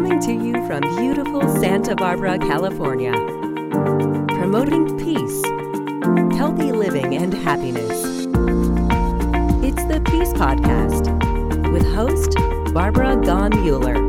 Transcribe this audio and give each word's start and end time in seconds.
Coming 0.00 0.20
to 0.20 0.32
you 0.32 0.54
from 0.66 0.80
beautiful 0.96 1.46
Santa 1.60 1.94
Barbara, 1.94 2.38
California. 2.38 3.12
Promoting 4.28 4.98
peace, 4.98 5.44
healthy 6.38 6.72
living, 6.72 7.16
and 7.16 7.34
happiness. 7.34 8.00
It's 9.62 9.84
the 9.84 10.00
Peace 10.06 10.32
Podcast 10.32 11.04
with 11.70 11.86
host 11.92 12.34
Barbara 12.72 13.16
Gaughen 13.16 13.52
Muller. 13.62 14.00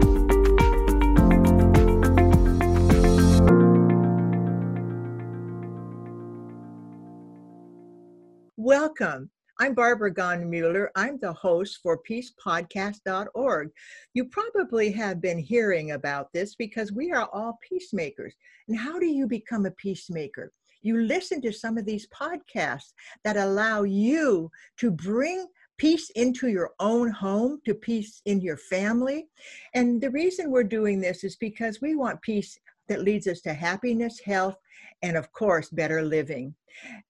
Welcome. 8.55 9.29
I'm 9.61 9.75
Barbara 9.75 10.11
Gaughen 10.11 10.49
Muller. 10.49 10.89
I'm 10.95 11.19
the 11.19 11.33
host 11.33 11.81
for 11.83 11.99
peacepodcast.org. 12.01 13.69
You 14.15 14.25
probably 14.25 14.91
have 14.93 15.21
been 15.21 15.37
hearing 15.37 15.91
about 15.91 16.33
this 16.33 16.55
because 16.55 16.91
we 16.91 17.11
are 17.11 17.29
all 17.31 17.59
peacemakers. 17.69 18.33
And 18.67 18.75
how 18.75 18.97
do 18.97 19.05
you 19.05 19.27
become 19.27 19.67
a 19.67 19.71
peacemaker? 19.71 20.51
You 20.81 21.01
listen 21.01 21.43
to 21.43 21.53
some 21.53 21.77
of 21.77 21.85
these 21.85 22.07
podcasts 22.07 22.93
that 23.23 23.37
allow 23.37 23.83
you 23.83 24.49
to 24.77 24.89
bring 24.89 25.45
peace 25.77 26.09
into 26.15 26.47
your 26.47 26.71
own 26.79 27.11
home, 27.11 27.61
to 27.65 27.75
peace 27.75 28.23
in 28.25 28.41
your 28.41 28.57
family. 28.57 29.27
And 29.75 30.01
the 30.01 30.09
reason 30.09 30.49
we're 30.49 30.63
doing 30.63 30.99
this 30.99 31.23
is 31.23 31.35
because 31.35 31.81
we 31.81 31.93
want 31.93 32.19
peace 32.23 32.57
that 32.87 33.03
leads 33.03 33.27
us 33.27 33.41
to 33.41 33.53
happiness, 33.53 34.19
health, 34.19 34.55
and 35.01 35.17
of 35.17 35.31
course, 35.31 35.69
better 35.69 36.01
living. 36.01 36.53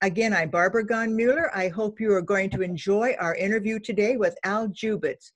Again, 0.02 0.34
I'm 0.34 0.50
Barbara 0.50 0.86
Gaughen 0.86 1.16
Muller. 1.16 1.56
I 1.56 1.68
hope 1.68 2.00
you 2.00 2.14
are 2.14 2.22
going 2.22 2.50
to 2.52 2.62
enjoy 2.62 3.16
our 3.20 3.36
interview 3.36 3.80
today 3.80 4.18
with 4.18 4.36
Al 4.44 4.68
Jubitz. 4.70 5.32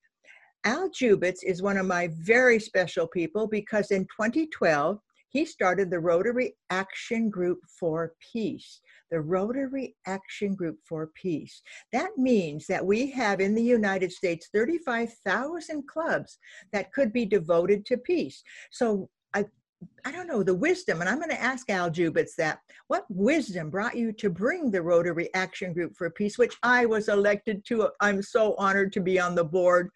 Al 0.63 0.89
Jubitz 0.89 1.43
is 1.43 1.61
one 1.61 1.77
of 1.77 1.85
my 1.85 2.09
very 2.19 2.59
special 2.59 3.07
people 3.07 3.47
because 3.47 3.91
in 3.91 4.03
2012, 4.05 4.99
he 5.29 5.45
started 5.45 5.91
the 5.91 5.99
Rotary 5.99 6.55
Action 6.69 7.29
Group 7.29 7.59
for 7.67 8.13
Peace. 8.31 8.79
The 9.11 9.19
Rotary 9.19 9.95
Action 10.07 10.55
Group 10.55 10.79
for 10.87 11.11
Peace. 11.13 11.61
That 11.91 12.17
means 12.17 12.65
that 12.67 12.85
we 12.85 13.11
have 13.11 13.41
in 13.41 13.53
the 13.53 13.61
United 13.61 14.13
States 14.13 14.47
35,000 14.53 15.87
clubs 15.87 16.39
that 16.71 16.93
could 16.93 17.11
be 17.11 17.25
devoted 17.25 17.85
to 17.87 17.97
peace. 17.97 18.41
So 18.71 19.09
I 20.05 20.11
don't 20.11 20.27
know, 20.27 20.43
the 20.43 20.53
wisdom, 20.53 21.01
and 21.01 21.09
I'm 21.09 21.17
going 21.17 21.29
to 21.29 21.41
ask 21.41 21.69
Al 21.69 21.89
Jubitz 21.89 22.35
that. 22.35 22.59
What 22.87 23.05
wisdom 23.09 23.69
brought 23.69 23.95
you 23.95 24.11
to 24.13 24.29
bring 24.29 24.69
the 24.69 24.81
Rotary 24.81 25.33
Action 25.33 25.73
Group 25.73 25.95
for 25.97 26.09
Peace, 26.09 26.37
which 26.37 26.55
I 26.61 26.85
was 26.85 27.09
elected 27.09 27.65
to? 27.65 27.89
I'm 28.01 28.21
so 28.21 28.55
honored 28.57 28.93
to 28.93 28.99
be 28.99 29.19
on 29.19 29.35
the 29.35 29.43
board. 29.43 29.89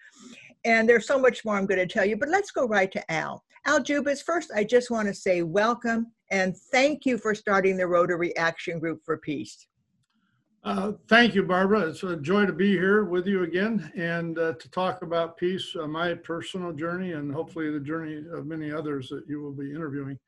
And 0.65 0.89
there's 0.89 1.07
so 1.07 1.19
much 1.19 1.45
more 1.45 1.55
I'm 1.55 1.65
going 1.65 1.79
to 1.79 1.91
tell 1.91 2.05
you, 2.05 2.17
but 2.17 2.29
let's 2.29 2.51
go 2.51 2.67
right 2.67 2.91
to 2.91 3.11
Al. 3.11 3.43
Al 3.65 3.81
Jubitz, 3.83 4.23
first, 4.23 4.51
I 4.55 4.63
just 4.63 4.89
want 4.89 5.07
to 5.07 5.13
say 5.13 5.43
welcome 5.43 6.07
and 6.31 6.55
thank 6.71 7.05
you 7.05 7.17
for 7.17 7.33
starting 7.33 7.77
the 7.77 7.87
Rotary 7.87 8.35
Action 8.37 8.79
Group 8.79 9.01
for 9.03 9.17
Peace. 9.17 9.67
Uh, 10.69 10.91
thank 11.07 11.33
you, 11.33 11.41
Barbara. 11.41 11.89
It's 11.89 12.03
a 12.03 12.15
joy 12.15 12.45
to 12.45 12.53
be 12.53 12.73
here 12.73 13.03
with 13.03 13.25
you 13.25 13.41
again 13.41 13.91
and 13.95 14.37
uh, 14.37 14.53
to 14.53 14.69
talk 14.69 15.01
about 15.01 15.35
peace, 15.35 15.75
uh, 15.75 15.87
my 15.87 16.13
personal 16.13 16.71
journey, 16.73 17.13
and 17.13 17.33
hopefully 17.33 17.71
the 17.71 17.79
journey 17.79 18.23
of 18.31 18.45
many 18.45 18.71
others 18.71 19.09
that 19.09 19.23
you 19.27 19.41
will 19.41 19.51
be 19.51 19.71
interviewing. 19.71 20.19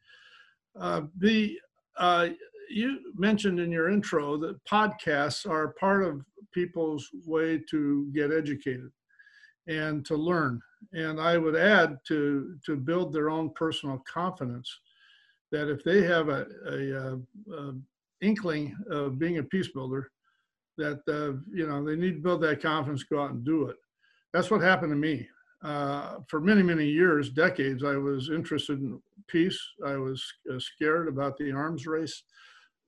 Uh, 0.80 1.02
the 1.19 1.59
uh, 1.97 2.30
you 2.72 3.14
mentioned 3.16 3.59
in 3.59 3.72
your 3.72 3.92
intro 3.92 4.36
that 4.38 4.66
podcasts 4.66 5.47
are 5.47 5.75
part 5.80 6.03
of 6.03 6.25
people's 6.52 7.08
way 7.28 7.59
to 7.69 8.09
get 8.12 8.31
educated 8.31 8.89
and 9.67 10.03
to 10.08 10.16
learn, 10.16 10.59
and 10.92 11.22
I 11.22 11.38
would 11.38 11.56
add 11.56 12.00
to 12.08 12.58
to 12.66 12.75
build 12.78 13.14
their 13.14 13.30
own 13.30 13.52
personal 13.52 14.03
confidence 14.12 14.75
that 15.52 15.69
if 15.69 15.84
they 15.84 16.02
have 16.02 16.30
a, 16.30 16.47
a, 16.67 16.92
a, 16.94 17.19
a 17.56 17.75
inkling 18.22 18.75
of 18.90 19.19
being 19.19 19.38
a 19.38 19.44
peace 19.44 19.68
builder 19.68 20.09
that 20.81 21.02
uh, 21.08 21.38
you 21.53 21.68
know 21.68 21.84
they 21.84 21.96
need 21.96 22.16
to 22.16 22.22
build 22.22 22.42
that 22.42 22.62
confidence, 22.62 23.03
go 23.03 23.22
out 23.22 23.31
and 23.31 23.46
do 23.46 23.68
it. 23.68 23.78
That's 24.34 24.50
what 24.50 24.62
happened 24.62 24.92
to 24.92 24.97
me. 24.97 25.28
Uh, 25.64 26.18
for 26.28 26.40
many 26.40 26.64
many 26.64 26.86
years, 26.86 27.30
decades, 27.30 27.84
I 27.84 27.96
was 27.96 28.30
interested 28.30 28.80
in 28.80 29.02
peace. 29.28 29.59
I 29.86 29.96
was 29.96 30.24
uh, 30.52 30.59
scared 30.59 31.08
about 31.08 31.38
the 31.38 31.52
arms 31.52 31.86
race. 31.86 32.24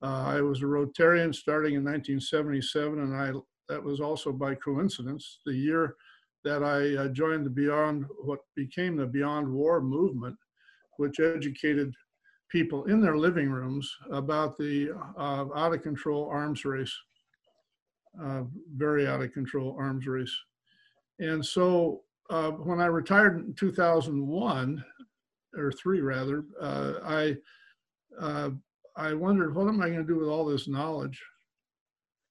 Uh, 0.02 0.24
I 0.26 0.40
was 0.40 0.60
a 0.60 0.66
Rotarian 0.66 1.34
starting 1.34 1.74
in 1.74 1.84
1977, 1.84 2.98
and 2.98 3.16
I 3.16 3.32
that 3.68 3.82
was 3.82 4.00
also 4.00 4.32
by 4.32 4.54
coincidence 4.56 5.38
the 5.46 5.54
year 5.54 5.96
that 6.44 6.62
I 6.62 7.04
uh, 7.04 7.08
joined 7.08 7.46
the 7.46 7.50
Beyond 7.50 8.04
what 8.22 8.40
became 8.54 8.96
the 8.96 9.06
Beyond 9.06 9.50
War 9.50 9.80
movement, 9.80 10.36
which 10.98 11.20
educated 11.20 11.94
people 12.50 12.84
in 12.84 13.00
their 13.00 13.16
living 13.16 13.50
rooms 13.50 13.90
about 14.10 14.58
the 14.58 14.90
uh, 15.16 15.46
out 15.56 15.74
of 15.74 15.82
control 15.82 16.28
arms 16.30 16.64
race 16.64 16.94
uh, 18.22 18.42
very 18.76 19.06
out 19.06 19.22
of 19.22 19.32
control 19.32 19.76
arms 19.78 20.06
race. 20.06 20.34
And 21.18 21.44
so 21.44 22.02
uh, 22.30 22.50
when 22.50 22.80
I 22.80 22.86
retired 22.86 23.38
in 23.38 23.54
2001, 23.54 24.84
or 25.56 25.72
three 25.72 26.00
rather, 26.00 26.44
uh, 26.60 26.94
I 27.04 27.36
uh, 28.20 28.50
I 28.96 29.12
wondered 29.14 29.54
what 29.54 29.68
am 29.68 29.82
I 29.82 29.88
going 29.88 30.06
to 30.06 30.12
do 30.12 30.18
with 30.18 30.28
all 30.28 30.44
this 30.44 30.68
knowledge? 30.68 31.20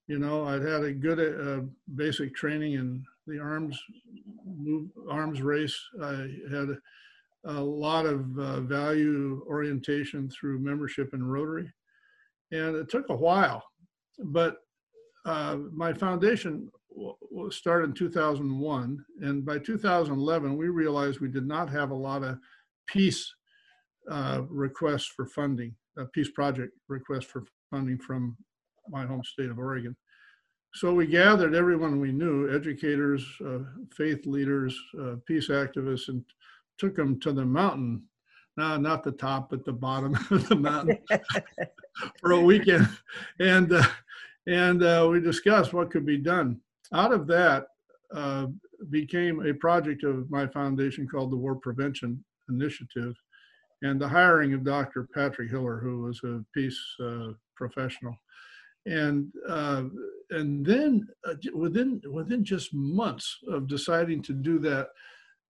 You 0.07 0.19
know, 0.19 0.45
I'd 0.45 0.61
had 0.61 0.83
a 0.83 0.91
good 0.91 1.19
uh, 1.19 1.66
basic 1.95 2.35
training 2.35 2.73
in 2.73 3.05
the 3.27 3.39
arms 3.39 3.81
arms 5.09 5.41
race. 5.41 5.77
I 6.01 6.29
had 6.51 6.77
a 7.45 7.61
lot 7.61 8.05
of 8.05 8.38
uh, 8.38 8.61
value 8.61 9.44
orientation 9.47 10.29
through 10.29 10.59
membership 10.59 11.13
in 11.13 11.23
Rotary, 11.23 11.71
and 12.51 12.75
it 12.75 12.89
took 12.89 13.09
a 13.09 13.15
while, 13.15 13.63
but 14.19 14.57
uh, 15.25 15.57
my 15.72 15.94
foundation 15.94 16.69
was 16.89 17.56
started 17.56 17.89
in 17.89 17.94
2001, 17.94 19.06
and 19.22 19.45
by 19.45 19.57
2011, 19.57 20.56
we 20.56 20.67
realized 20.69 21.19
we 21.19 21.29
did 21.29 21.47
not 21.47 21.69
have 21.69 21.91
a 21.91 21.95
lot 21.95 22.23
of 22.23 22.38
peace 22.88 23.33
uh, 24.09 24.41
requests 24.50 25.07
for 25.07 25.25
funding, 25.25 25.73
a 25.97 26.06
peace 26.06 26.29
project 26.31 26.73
requests 26.88 27.25
for 27.25 27.44
funding 27.72 27.97
from 27.97 28.38
my 28.89 29.06
home 29.06 29.23
state 29.23 29.50
of 29.50 29.57
Oregon. 29.57 29.95
So 30.75 30.94
we 30.94 31.06
gathered 31.06 31.53
everyone 31.53 32.00
we 32.00 32.12
knew, 32.12 32.53
educators, 32.53 33.25
uh, 33.45 33.59
faith 33.95 34.25
leaders, 34.25 34.78
uh, 35.00 35.16
peace 35.28 35.50
activists, 35.50 36.09
and 36.09 36.23
took 36.79 36.95
them 36.95 37.19
to 37.22 37.31
the 37.31 37.45
mountain. 37.45 38.03
Now, 38.57 38.78
not 38.78 39.03
the 39.03 39.12
top, 39.12 39.51
but 39.51 39.66
the 39.66 39.73
bottom 39.73 40.16
of 40.31 40.50
the 40.50 40.56
mountain 40.56 40.97
for 42.19 42.31
a 42.31 42.41
weekend. 42.41 42.89
And 43.39 43.73
uh, 43.73 43.85
and 44.48 44.84
uh, 44.84 45.08
we 45.09 45.20
discussed 45.20 45.74
what 45.74 45.92
could 45.92 46.06
be 46.06 46.18
done. 46.18 46.59
Out 46.94 47.14
of 47.14 47.28
that 47.28 47.68
uh, 48.14 48.48
became 48.90 49.46
a 49.46 49.54
project 49.54 50.04
of 50.04 50.30
my 50.30 50.48
foundation 50.48 51.08
called 51.08 51.31
the 51.31 51.38
War 51.38 51.56
Prevention 51.56 52.24
Initiative, 52.50 53.16
and 53.81 54.00
the 54.00 54.08
hiring 54.08 54.54
of 54.54 54.64
Dr. 54.64 55.08
Patrick 55.14 55.50
Hiller, 55.50 55.80
who 55.80 56.04
was 56.04 56.22
a 56.24 56.44
peace 56.54 56.80
uh, 57.04 57.30
professional, 57.56 58.16
and 58.86 59.31
uh, 59.48 59.84
and 60.31 60.66
then 60.66 61.08
uh, 61.28 61.36
within 61.54 62.02
within 62.12 62.44
just 62.44 62.74
months 62.74 63.38
of 63.48 63.68
deciding 63.68 64.22
to 64.24 64.34
do 64.34 64.60
that. 64.60 64.90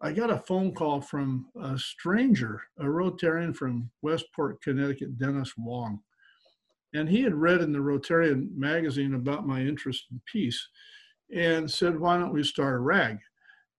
I 0.02 0.12
got 0.12 0.30
a 0.30 0.38
phone 0.38 0.74
call 0.74 1.00
from 1.00 1.46
a 1.62 1.80
stranger, 1.80 2.62
a 2.78 2.84
Rotarian 2.84 3.56
from 3.56 3.90
Westport, 4.02 4.62
Connecticut, 4.62 5.18
Dennis 5.18 5.54
Wong 5.58 6.02
and 6.94 7.10
he 7.10 7.22
had 7.22 7.34
read 7.34 7.62
in 7.62 7.72
the 7.72 7.80
Rotarian 7.80 8.56
magazine 8.56 9.16
about 9.16 9.48
my 9.48 9.62
interest 9.62 10.06
in 10.12 10.22
peace 10.32 10.68
and 11.36 11.70
said, 11.70 12.00
Why 12.00 12.18
don't 12.18 12.34
we 12.34 12.44
start 12.44 12.76
a 12.76 12.80
rag? 12.80 13.18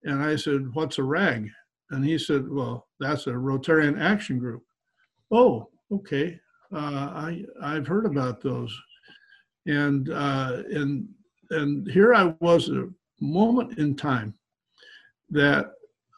And 0.03 0.23
I 0.23 0.37
said, 0.37 0.75
What's 0.75 0.99
a 0.99 1.03
rag? 1.03 1.49
And 1.91 2.05
he 2.05 2.19
said, 2.19 2.49
Well, 2.49 2.89
that's 2.99 3.27
a 3.27 3.31
Rotarian 3.31 4.01
action 4.01 4.39
group. 4.39 4.63
Oh, 5.31 5.69
okay. 5.93 6.39
Uh, 6.75 6.79
I, 6.79 7.45
I've 7.63 7.87
heard 7.87 8.07
about 8.07 8.41
those. 8.41 8.77
And, 9.67 10.11
uh, 10.11 10.63
and, 10.73 11.09
and 11.51 11.91
here 11.91 12.15
I 12.15 12.35
was 12.41 12.69
a 12.69 12.89
moment 13.21 13.79
in 13.79 13.95
time 13.97 14.35
that 15.31 15.73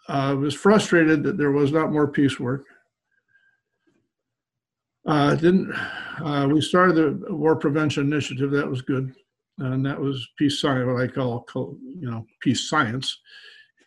I 0.08 0.32
was 0.32 0.54
frustrated 0.54 1.22
that 1.24 1.36
there 1.36 1.52
was 1.52 1.72
not 1.72 1.92
more 1.92 2.08
peace 2.08 2.40
work. 2.40 2.64
Uh, 5.06 5.34
didn't 5.36 5.72
uh, 6.24 6.48
we 6.50 6.60
started 6.60 6.94
the 6.94 7.34
war 7.34 7.54
prevention 7.54 8.04
initiative? 8.04 8.50
That 8.50 8.68
was 8.68 8.82
good, 8.82 9.14
and 9.58 9.86
that 9.86 10.00
was 10.00 10.28
peace 10.36 10.60
science, 10.60 10.86
what 10.86 11.00
I 11.00 11.06
call 11.06 11.78
you 11.98 12.10
know 12.10 12.26
peace 12.40 12.68
science, 12.68 13.20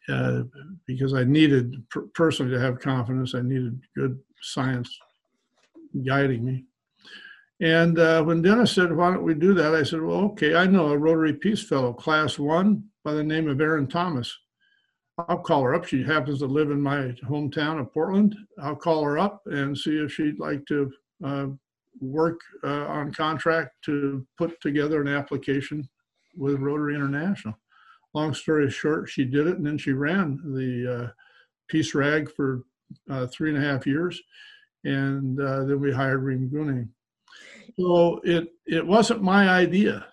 uh, 0.08 0.44
because 0.88 1.14
I 1.14 1.26
needed 1.26 1.84
per- 1.90 2.08
personally 2.14 2.54
to 2.54 2.62
have 2.62 2.80
confidence. 2.80 3.36
I 3.36 3.42
needed 3.42 3.82
good 3.98 4.18
science 4.42 4.98
guiding 6.06 6.46
me. 6.46 6.66
And 7.62 8.00
uh, 8.00 8.24
when 8.24 8.42
Dennis 8.42 8.72
said, 8.72 8.96
"Why 8.96 9.12
don't 9.12 9.24
we 9.24 9.34
do 9.34 9.54
that?" 9.56 9.76
I 9.76 9.84
said, 9.84 10.02
"Well, 10.02 10.24
okay. 10.32 10.56
I 10.56 10.68
know 10.68 10.88
a 10.88 10.98
Rotary 10.98 11.34
Peace 11.34 11.62
Fellow, 11.62 11.92
Class 11.92 12.40
One, 12.40 12.86
by 13.04 13.14
the 13.14 13.24
name 13.24 13.50
of 13.50 13.60
Erin 13.60 13.88
Thomas. 13.88 14.34
I'll 15.28 15.40
call 15.40 15.64
her 15.64 15.76
up. 15.76 15.84
She 15.84 16.02
happens 16.02 16.40
to 16.40 16.46
live 16.46 16.72
in 16.72 16.82
my 16.82 17.14
hometown 17.28 17.78
of 17.78 17.94
Portland. 17.94 18.38
I'll 18.62 18.78
call 18.78 19.04
her 19.04 19.20
up 19.20 19.42
and 19.48 19.78
see 19.78 19.98
if 19.98 20.14
she'd 20.14 20.40
like 20.40 20.66
to 20.68 20.90
work 22.02 22.40
uh, 22.64 22.86
on 22.86 23.12
contract 23.12 23.72
to 23.86 24.26
put 24.38 24.60
together 24.62 25.02
an 25.02 25.08
application 25.08 25.88
with 26.36 26.60
Rotary 26.60 26.96
International. 26.96 27.58
Long 28.14 28.34
story 28.34 28.70
short, 28.70 29.10
she 29.10 29.26
did 29.26 29.48
it, 29.48 29.58
and 29.58 29.66
then 29.66 29.78
she 29.78 29.92
ran 29.92 30.40
the 30.44 31.04
uh, 31.04 31.12
Peace 31.68 31.94
Rag 31.94 32.32
for 32.32 32.64
uh, 33.10 33.28
three 33.28 33.54
and 33.54 33.64
a 33.64 33.68
half 33.68 33.86
years, 33.86 34.20
and 34.84 35.40
uh, 35.40 35.64
then 35.66 35.80
we 35.80 35.92
hired 35.92 36.24
Reem 36.24 36.50
Gunning. 36.50 36.90
So 37.80 38.20
it 38.24 38.48
it 38.66 38.86
wasn't 38.86 39.22
my 39.22 39.50
idea, 39.50 40.08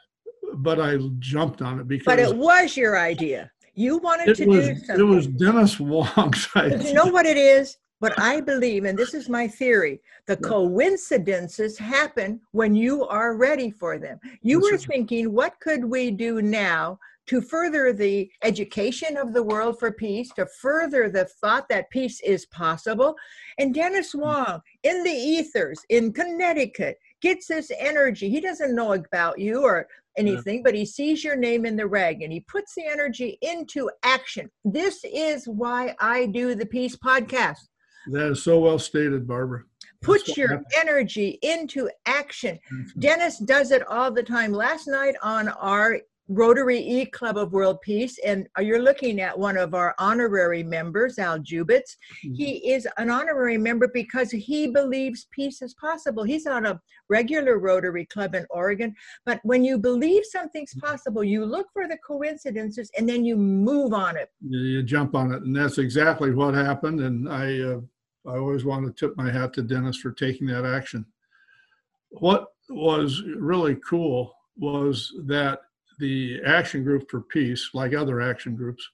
but 0.57 0.79
I 0.79 0.99
jumped 1.19 1.63
on 1.63 1.81
it 1.81 1.89
because. 1.89 2.05
But 2.05 2.19
it 2.19 2.37
was 2.37 2.77
your 2.77 2.99
idea. 2.99 3.51
You 3.75 3.99
wanted 3.99 4.37
to 4.37 4.47
was, 4.47 4.67
do 4.67 4.75
something. 4.77 5.01
It 5.01 5.03
was 5.03 5.27
Dennis 5.27 5.81
Wong's 5.81 6.49
idea. 6.57 6.79
Do 6.83 6.89
you 6.89 6.95
know 6.95 7.07
what 7.07 7.27
it 7.27 7.37
is? 7.37 7.77
But 8.01 8.19
I 8.19 8.41
believe, 8.41 8.85
and 8.85 8.99
this 8.99 9.15
is 9.15 9.29
my 9.29 9.49
theory, 9.49 10.01
the 10.27 10.37
coincidences 10.37 11.79
happen 11.79 12.41
when 12.53 12.75
you 12.75 13.07
are 13.07 13.37
ready 13.37 13.71
for 13.71 13.99
them. 13.99 14.19
You 14.43 14.61
were 14.61 14.77
thinking, 14.77 15.33
what 15.33 15.59
could 15.61 15.85
we 15.85 16.11
do 16.11 16.43
now 16.43 16.99
to 17.29 17.41
further 17.41 17.93
the 17.93 18.31
education 18.45 19.17
of 19.17 19.33
the 19.33 19.43
world 19.43 19.79
for 19.79 19.91
peace, 19.93 20.31
to 20.37 20.47
further 20.61 21.09
the 21.09 21.25
thought 21.25 21.69
that 21.71 21.91
peace 21.91 22.21
is 22.21 22.45
possible? 22.47 23.17
And 23.59 23.75
Dennis 23.75 24.15
Mm. 24.15 24.21
Wong 24.21 24.61
in 24.83 25.03
the 25.03 25.11
ethers 25.11 25.81
in 25.89 26.13
Connecticut 26.13 26.99
gets 27.23 27.47
this 27.47 27.73
energy. 27.79 28.29
He 28.29 28.41
doesn't 28.41 28.75
know 28.75 28.93
about 28.93 29.39
you 29.39 29.63
or 29.63 29.89
anything, 30.19 30.63
but 30.63 30.75
he 30.75 30.85
sees 30.85 31.25
your 31.25 31.37
name 31.37 31.65
in 31.65 31.77
the 31.77 31.87
rag 31.87 32.23
and 32.23 32.33
he 32.33 32.41
puts 32.41 32.75
the 32.75 32.85
energy 32.85 33.39
into 33.43 33.91
action. 34.03 34.51
This 34.65 35.05
is 35.05 35.49
why 35.49 35.95
I 35.99 36.27
do 36.27 36.55
the 36.55 36.67
Peace 36.67 36.97
Podcast. 36.97 37.69
That 38.09 38.33
is 38.33 38.43
so 38.43 38.61
well 38.61 38.79
stated, 38.79 39.27
Barbara. 39.27 39.63
Put 40.03 40.27
That's 40.27 40.37
your 40.37 40.63
energy 40.77 41.39
into 41.43 41.91
action. 42.07 42.59
Dennis 42.99 43.39
does 43.39 43.71
it 43.71 43.87
all 43.89 44.13
the 44.13 44.23
time. 44.23 44.53
Last 44.53 44.87
night 44.87 45.17
on 45.23 45.49
our 45.49 46.01
Rotary 46.29 46.79
E 46.79 47.07
Club 47.07 47.37
of 47.37 47.53
World 47.53 47.81
Peace, 47.83 48.19
and 48.25 48.49
you're 48.59 48.83
looking 48.83 49.21
at 49.21 49.39
one 49.39 49.57
of 49.57 49.75
our 49.75 49.95
honorary 49.99 50.63
members, 50.63 51.19
Al 51.19 51.39
Jubitz. 51.39 51.97
He 52.21 52.73
is 52.73 52.89
an 52.99 53.11
honorary 53.11 53.59
member 53.59 53.89
because 53.93 54.31
he 54.33 54.67
believes 54.67 55.29
peace 55.31 55.63
is 55.63 55.75
possible. 55.75 56.25
He's 56.25 56.47
on 56.47 56.67
a 56.67 56.81
regular 57.09 57.59
Rotary 57.59 58.07
Club 58.07 58.35
in 58.35 58.45
Oregon, 58.51 58.95
but 59.25 59.41
when 59.45 59.65
you 59.65 59.79
believe 59.79 60.25
something's 60.25 60.75
possible, 60.75 61.23
you 61.23 61.45
look 61.45 61.69
for 61.73 61.87
the 61.87 61.99
coincidences 62.05 62.91
and 62.99 63.09
then 63.09 63.25
you 63.25 63.37
move 63.37 63.93
on 63.93 64.17
it. 64.17 64.31
you, 64.41 64.59
you 64.59 64.83
jump 64.83 65.15
on 65.15 65.33
it, 65.33 65.43
and 65.43 65.55
that's 65.55 65.79
exactly 65.79 66.33
what 66.33 66.55
happened. 66.55 67.01
And 67.01 67.29
I, 67.29 67.61
uh, 67.61 67.81
I 68.29 68.37
always 68.37 68.65
want 68.65 68.87
to 68.87 68.93
tip 68.93 69.17
my 69.17 69.31
hat 69.31 69.53
to 69.55 69.63
Dennis 69.63 69.97
for 69.97 70.13
taking 70.13 70.47
that 70.49 70.65
action. 70.65 71.05
What 72.11 72.49
was 72.69 73.23
really 73.37 73.77
cool 73.77 74.35
was 74.57 75.13
that 75.27 75.61
the 75.99 76.41
Action 76.45 76.83
Group 76.85 77.11
for 77.11 77.21
Peace, 77.21 77.71
like 77.73 77.95
other 77.95 78.21
action 78.21 78.55
groups 78.55 78.89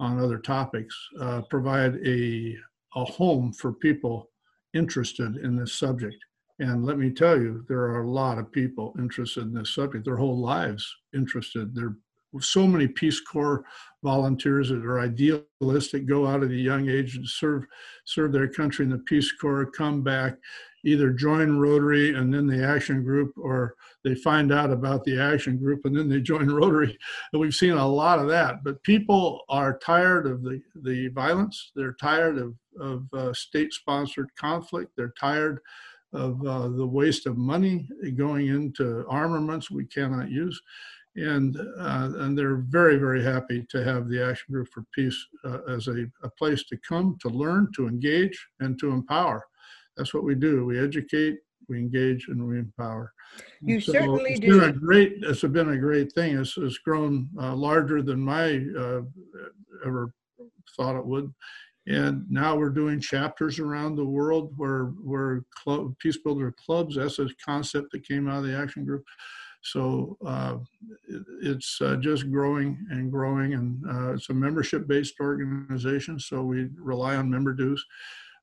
on 0.00 0.18
other 0.18 0.38
topics, 0.38 0.96
uh, 1.20 1.42
provide 1.42 1.96
a 2.06 2.56
a 2.94 3.04
home 3.04 3.52
for 3.52 3.72
people 3.72 4.30
interested 4.74 5.36
in 5.36 5.56
this 5.56 5.74
subject. 5.74 6.16
And 6.58 6.84
let 6.84 6.98
me 6.98 7.10
tell 7.10 7.36
you, 7.40 7.64
there 7.68 7.80
are 7.80 8.02
a 8.02 8.10
lot 8.10 8.38
of 8.38 8.52
people 8.52 8.94
interested 8.98 9.44
in 9.44 9.54
this 9.54 9.74
subject. 9.74 10.04
Their 10.04 10.16
whole 10.16 10.38
lives 10.38 10.94
interested. 11.14 11.74
There 11.74 11.86
are 11.86 11.96
so 12.40 12.66
many 12.66 12.88
Peace 12.88 13.20
Corps 13.20 13.64
volunteers 14.02 14.68
that 14.70 14.84
are 14.84 15.00
idealistic, 15.00 16.06
go 16.06 16.26
out 16.26 16.42
at 16.42 16.50
a 16.50 16.54
young 16.54 16.88
age 16.88 17.16
and 17.16 17.28
serve 17.28 17.64
serve 18.04 18.32
their 18.32 18.48
country 18.48 18.84
in 18.84 18.90
the 18.90 18.98
Peace 18.98 19.32
Corps, 19.32 19.66
come 19.66 20.02
back, 20.02 20.36
either 20.84 21.10
join 21.10 21.58
Rotary 21.58 22.14
and 22.14 22.32
then 22.32 22.46
the 22.46 22.64
Action 22.64 23.04
Group, 23.04 23.32
or 23.36 23.76
they 24.04 24.14
find 24.14 24.52
out 24.52 24.70
about 24.70 25.04
the 25.04 25.20
Action 25.20 25.56
Group 25.56 25.84
and 25.84 25.96
then 25.96 26.08
they 26.08 26.20
join 26.20 26.48
Rotary. 26.52 26.98
And 27.32 27.40
we've 27.40 27.54
seen 27.54 27.72
a 27.72 27.86
lot 27.86 28.18
of 28.18 28.28
that. 28.28 28.64
But 28.64 28.82
people 28.82 29.42
are 29.48 29.78
tired 29.78 30.26
of 30.26 30.42
the 30.42 30.60
the 30.82 31.08
violence. 31.08 31.72
They're 31.74 31.94
tired 31.94 32.38
of 32.38 32.54
of 32.80 33.06
uh, 33.12 33.32
state-sponsored 33.34 34.34
conflict. 34.36 34.92
They're 34.96 35.14
tired 35.20 35.60
of 36.14 36.44
uh, 36.46 36.68
the 36.68 36.86
waste 36.86 37.26
of 37.26 37.36
money 37.38 37.88
going 38.16 38.48
into 38.48 39.06
armaments 39.08 39.70
we 39.70 39.86
cannot 39.86 40.30
use 40.30 40.60
and 41.16 41.56
uh, 41.78 42.10
and 42.20 42.36
they're 42.36 42.56
very 42.56 42.96
very 42.96 43.22
happy 43.22 43.66
to 43.70 43.84
have 43.84 44.08
the 44.08 44.22
Action 44.22 44.52
Group 44.52 44.68
for 44.72 44.84
Peace 44.94 45.18
uh, 45.44 45.58
as 45.68 45.88
a, 45.88 46.06
a 46.22 46.30
place 46.38 46.64
to 46.64 46.76
come 46.88 47.16
to 47.20 47.28
learn, 47.28 47.68
to 47.76 47.86
engage, 47.86 48.48
and 48.60 48.78
to 48.80 48.90
empower. 48.90 49.44
That's 49.96 50.14
what 50.14 50.24
we 50.24 50.34
do. 50.34 50.64
We 50.64 50.78
educate, 50.78 51.38
we 51.68 51.78
engage, 51.78 52.28
and 52.28 52.46
we 52.46 52.58
empower. 52.58 53.12
You 53.60 53.80
So 53.80 53.92
certainly 53.92 54.32
it's 54.32 54.40
do. 54.40 54.60
Been 54.60 54.70
a 54.70 54.72
great. 54.72 55.18
It's 55.22 55.42
been 55.42 55.70
a 55.70 55.78
great 55.78 56.12
thing. 56.12 56.38
It's, 56.38 56.56
it's 56.56 56.78
grown 56.78 57.28
uh, 57.38 57.54
larger 57.54 58.02
than 58.02 58.20
my 58.20 58.64
uh, 58.78 59.02
ever 59.84 60.14
thought 60.76 60.96
it 60.96 61.06
would. 61.06 61.32
And 61.88 62.30
now 62.30 62.56
we're 62.56 62.70
doing 62.70 63.00
chapters 63.00 63.58
around 63.58 63.96
the 63.96 64.04
world 64.04 64.52
where 64.56 64.86
where 65.02 65.44
club, 65.54 65.94
peace 65.98 66.16
builder 66.16 66.54
clubs. 66.64 66.96
That's 66.96 67.18
a 67.18 67.28
concept 67.44 67.90
that 67.92 68.06
came 68.06 68.28
out 68.28 68.38
of 68.38 68.44
the 68.44 68.56
action 68.56 68.84
group. 68.84 69.04
So 69.62 70.16
uh, 70.26 70.58
it- 71.08 71.26
it's 71.42 71.80
uh, 71.80 71.96
just 71.96 72.30
growing 72.30 72.78
and 72.90 73.10
growing, 73.10 73.54
and 73.54 73.82
uh, 73.88 74.12
it's 74.14 74.28
a 74.30 74.34
membership-based 74.34 75.14
organization. 75.20 76.18
So 76.18 76.42
we 76.42 76.68
rely 76.76 77.16
on 77.16 77.30
member 77.30 77.52
dues, 77.52 77.84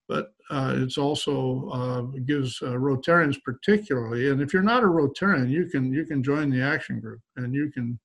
but 0.08 0.34
uh, 0.50 0.74
it's 0.78 0.98
also 0.98 1.70
uh, 1.70 2.02
gives 2.26 2.62
uh, 2.62 2.72
Rotarians 2.72 3.38
particularly. 3.44 4.30
And 4.30 4.42
if 4.42 4.54
you're 4.54 4.64
not 4.64 4.84
a 4.84 4.88
Rotarian, 4.88 5.50
you 5.50 5.66
can 5.68 5.94
you 5.94 6.06
can 6.06 6.24
join 6.24 6.50
the 6.50 6.62
action 6.62 7.00
group, 7.00 7.22
and 7.36 7.54
you 7.54 7.72
can 7.72 8.00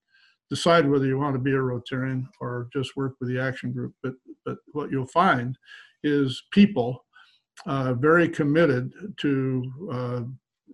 decide 0.51 0.89
whether 0.89 1.07
you 1.07 1.19
want 1.19 1.35
to 1.35 1.41
be 1.41 1.53
a 1.53 1.55
Rotarian 1.55 2.27
or 2.41 2.69
just 2.73 2.97
work 2.97 3.15
with 3.21 3.29
the 3.31 3.41
action 3.41 3.73
group. 3.73 3.95
But 4.03 4.15
but 4.45 4.59
what 4.73 4.91
you'll 4.91 5.07
find 5.07 5.57
is 6.03 6.43
people 6.51 7.05
uh, 7.67 7.95
very 7.95 8.29
committed 8.29 8.93
to 9.19 9.73
uh, 9.91 10.21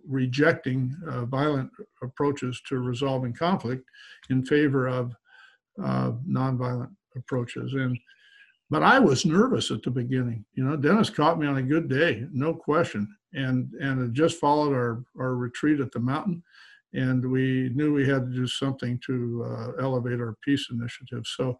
rejecting 0.07 0.95
uh, 1.07 1.25
violent 1.25 1.69
approaches 2.01 2.61
to 2.67 2.79
resolving 2.79 3.33
conflict 3.33 3.83
in 4.29 4.45
favor 4.45 4.87
of 4.87 5.13
uh, 5.83 6.11
nonviolent 6.27 6.91
approaches. 7.15 7.73
And 7.73 7.97
but 8.69 8.83
I 8.83 8.99
was 8.99 9.25
nervous 9.25 9.69
at 9.69 9.83
the 9.83 9.91
beginning. 9.91 10.45
You 10.53 10.63
know, 10.63 10.77
Dennis 10.77 11.09
caught 11.09 11.37
me 11.37 11.45
on 11.45 11.57
a 11.57 11.61
good 11.61 11.89
day, 11.89 12.25
no 12.31 12.53
question. 12.53 13.13
And 13.33 13.71
and 13.81 14.01
it 14.01 14.13
just 14.13 14.39
followed 14.39 14.73
our 14.73 15.03
our 15.19 15.35
retreat 15.35 15.79
at 15.79 15.91
the 15.91 15.99
mountain, 15.99 16.43
and 16.93 17.29
we 17.29 17.69
knew 17.73 17.93
we 17.93 18.07
had 18.07 18.25
to 18.25 18.35
do 18.35 18.47
something 18.47 18.99
to 19.05 19.45
uh, 19.45 19.83
elevate 19.83 20.19
our 20.19 20.35
peace 20.43 20.67
initiative. 20.71 21.23
So 21.25 21.57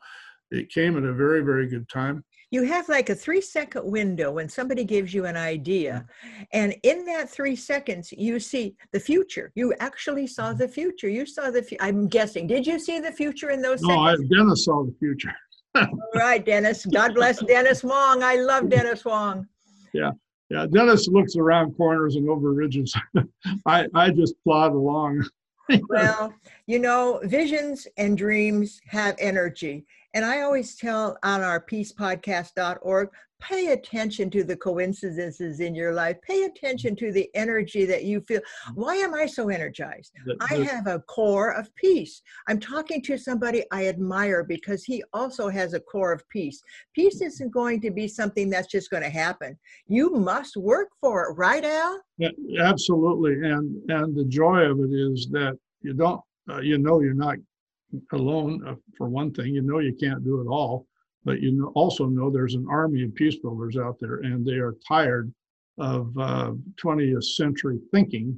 it 0.52 0.70
came 0.70 0.98
at 0.98 1.04
a 1.04 1.14
very 1.14 1.42
very 1.42 1.68
good 1.68 1.88
time. 1.90 2.24
You 2.52 2.64
have 2.64 2.88
like 2.90 3.10
a 3.10 3.16
three 3.16 3.42
second 3.42 3.90
window 3.90 4.30
when 4.32 4.48
somebody 4.50 4.84
gives 4.84 5.14
you 5.14 5.26
an 5.26 5.38
idea 5.38 6.06
and 6.52 6.76
in 6.84 7.06
that 7.06 7.30
three 7.30 7.56
seconds 7.56 8.12
you 8.12 8.40
see 8.40 8.76
the 8.92 9.00
future 9.00 9.52
you 9.56 9.74
actually 9.80 10.24
Mm-hmm. 10.24 10.28
saw 10.28 10.54
the 10.54 10.68
future 10.68 11.08
you 11.10 11.26
saw 11.26 11.50
the 11.50 11.64
fu- 11.64 11.78
i'm 11.80 12.08
guessing 12.08 12.46
did 12.48 12.68
you 12.68 12.78
see 12.78 13.00
the 13.00 13.12
future 13.12 13.50
in 13.50 13.62
those 13.62 13.82
No, 13.82 13.98
I, 14.00 14.12
seconds 14.12 14.30
Dennis 14.30 14.66
saw 14.66 14.84
the 14.84 14.94
future. 15.00 15.34
All 15.76 15.88
right 16.16 16.46
dennis 16.46 16.86
god 16.86 17.16
bless 17.16 17.40
dennis 17.54 17.84
wong 17.84 18.22
i 18.24 18.36
love 18.36 18.70
dennis 18.70 19.04
wong 19.06 19.48
Yeah. 19.94 20.12
Yeah, 20.50 20.66
Dennis 20.70 21.08
looks 21.08 21.38
around 21.38 21.76
corners 21.78 22.18
and 22.18 22.30
over 22.30 22.52
ridges. 22.52 22.94
I 23.66 23.88
I 23.96 24.10
just 24.12 24.36
plod 24.44 24.74
along. 24.74 25.24
well 25.88 26.34
you 26.68 26.78
know 26.80 27.22
visions 27.24 27.88
and 27.98 28.18
dreams 28.18 28.82
have 28.88 29.16
energy 29.20 29.86
and 30.14 30.26
i 30.26 30.42
always 30.42 30.76
tell 30.76 31.18
on 31.24 31.42
our 31.42 31.64
peacepodcast.org 31.64 33.10
pay 33.40 33.72
attention 33.72 34.30
to 34.30 34.44
the 34.44 34.56
coincidences 34.56 35.60
in 35.60 35.74
your 35.74 35.94
life 35.94 36.18
pay 36.22 36.44
attention 36.44 36.96
to 36.96 37.12
the 37.12 37.30
energy 37.34 37.86
that 37.86 38.04
you 38.04 38.22
feel 38.22 38.42
why 38.76 38.96
am 38.96 39.14
i 39.14 39.26
so 39.26 39.50
energized 39.50 40.12
I 40.50 40.56
have 40.56 40.88
a 40.88 41.00
core 41.00 41.52
of 41.52 41.74
peace. 41.76 42.22
I'm 42.48 42.60
talking 42.60 43.02
to 43.04 43.18
somebody 43.18 43.64
I 43.72 43.88
admire 43.88 44.44
because 44.44 44.84
he 44.84 45.04
also 45.14 45.50
has 45.50 45.74
a 45.74 45.80
core 45.80 46.12
of 46.12 46.28
peace. 46.30 46.62
Peace 46.96 47.22
isn't 47.22 47.52
going 47.52 47.82
to 47.82 47.92
be 47.92 48.08
something 48.08 48.50
that's 48.50 48.68
just 48.68 48.90
going 48.90 49.04
to 49.04 49.10
happen. 49.10 49.58
You 49.88 50.12
must 50.12 50.58
work 50.58 50.90
for 51.00 51.30
it, 51.30 51.34
right, 51.38 51.64
Al? 51.64 52.02
Yeah, 52.18 52.30
absolutely, 52.60 53.34
and 53.50 53.90
and 53.90 54.16
the 54.16 54.26
joy 54.26 54.60
of 54.62 54.80
it 54.80 54.94
is 54.94 55.28
that 55.32 55.58
you 55.82 55.94
don't, 55.94 56.22
uh, 56.50 56.60
you 56.60 56.78
know, 56.78 57.02
you're 57.02 57.14
not 57.14 57.38
alone. 58.12 58.66
Uh, 58.68 58.76
for 58.98 59.08
one 59.10 59.32
thing, 59.34 59.54
you 59.54 59.62
know 59.62 59.80
you 59.80 59.94
can't 59.94 60.24
do 60.24 60.42
it 60.42 60.48
all, 60.48 60.86
but 61.24 61.42
you 61.42 61.72
also 61.76 62.06
know 62.06 62.30
there's 62.30 62.56
an 62.56 62.68
army 62.70 63.04
of 63.04 63.16
peace 63.16 63.38
builders 63.38 63.78
out 63.78 63.98
there, 64.00 64.18
and 64.18 64.46
they 64.46 64.54
are 64.58 64.76
tired 64.88 65.34
of 65.78 66.16
uh, 66.18 66.52
20th 66.84 67.24
century 67.24 67.80
thinking. 67.92 68.38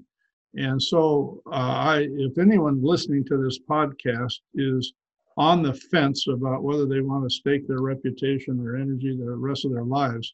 And 0.56 0.82
so, 0.82 1.42
uh, 1.48 1.50
I, 1.56 2.08
if 2.12 2.38
anyone 2.38 2.84
listening 2.84 3.26
to 3.26 3.38
this 3.38 3.60
podcast 3.60 4.36
is 4.54 4.94
on 5.36 5.64
the 5.64 5.74
fence 5.74 6.28
about 6.28 6.64
whether 6.64 6.86
they 6.86 7.02
want 7.02 7.24
to 7.24 7.36
stake 7.36 7.68
their 7.68 7.82
reputation, 7.82 8.64
their 8.64 8.76
energy, 8.76 9.18
the 9.18 9.36
rest 9.36 9.66
of 9.66 9.72
their 9.72 9.84
lives 9.84 10.34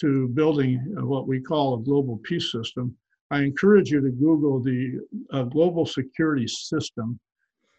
to 0.00 0.28
building 0.28 0.78
what 0.98 1.26
we 1.26 1.40
call 1.40 1.74
a 1.74 1.82
global 1.82 2.18
peace 2.24 2.52
system, 2.52 2.94
I 3.30 3.40
encourage 3.40 3.90
you 3.90 4.00
to 4.00 4.10
Google 4.10 4.60
the 4.60 5.00
uh, 5.32 5.44
global 5.44 5.86
security 5.86 6.46
system 6.46 7.18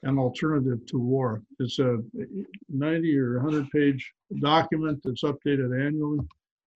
an 0.04 0.18
alternative 0.20 0.86
to 0.88 1.00
war. 1.00 1.42
It's 1.60 1.80
a 1.80 1.98
90 2.70 3.18
or 3.18 3.40
100 3.42 3.70
page 3.72 4.12
document 4.40 5.02
that's 5.04 5.24
updated 5.24 5.86
annually. 5.86 6.20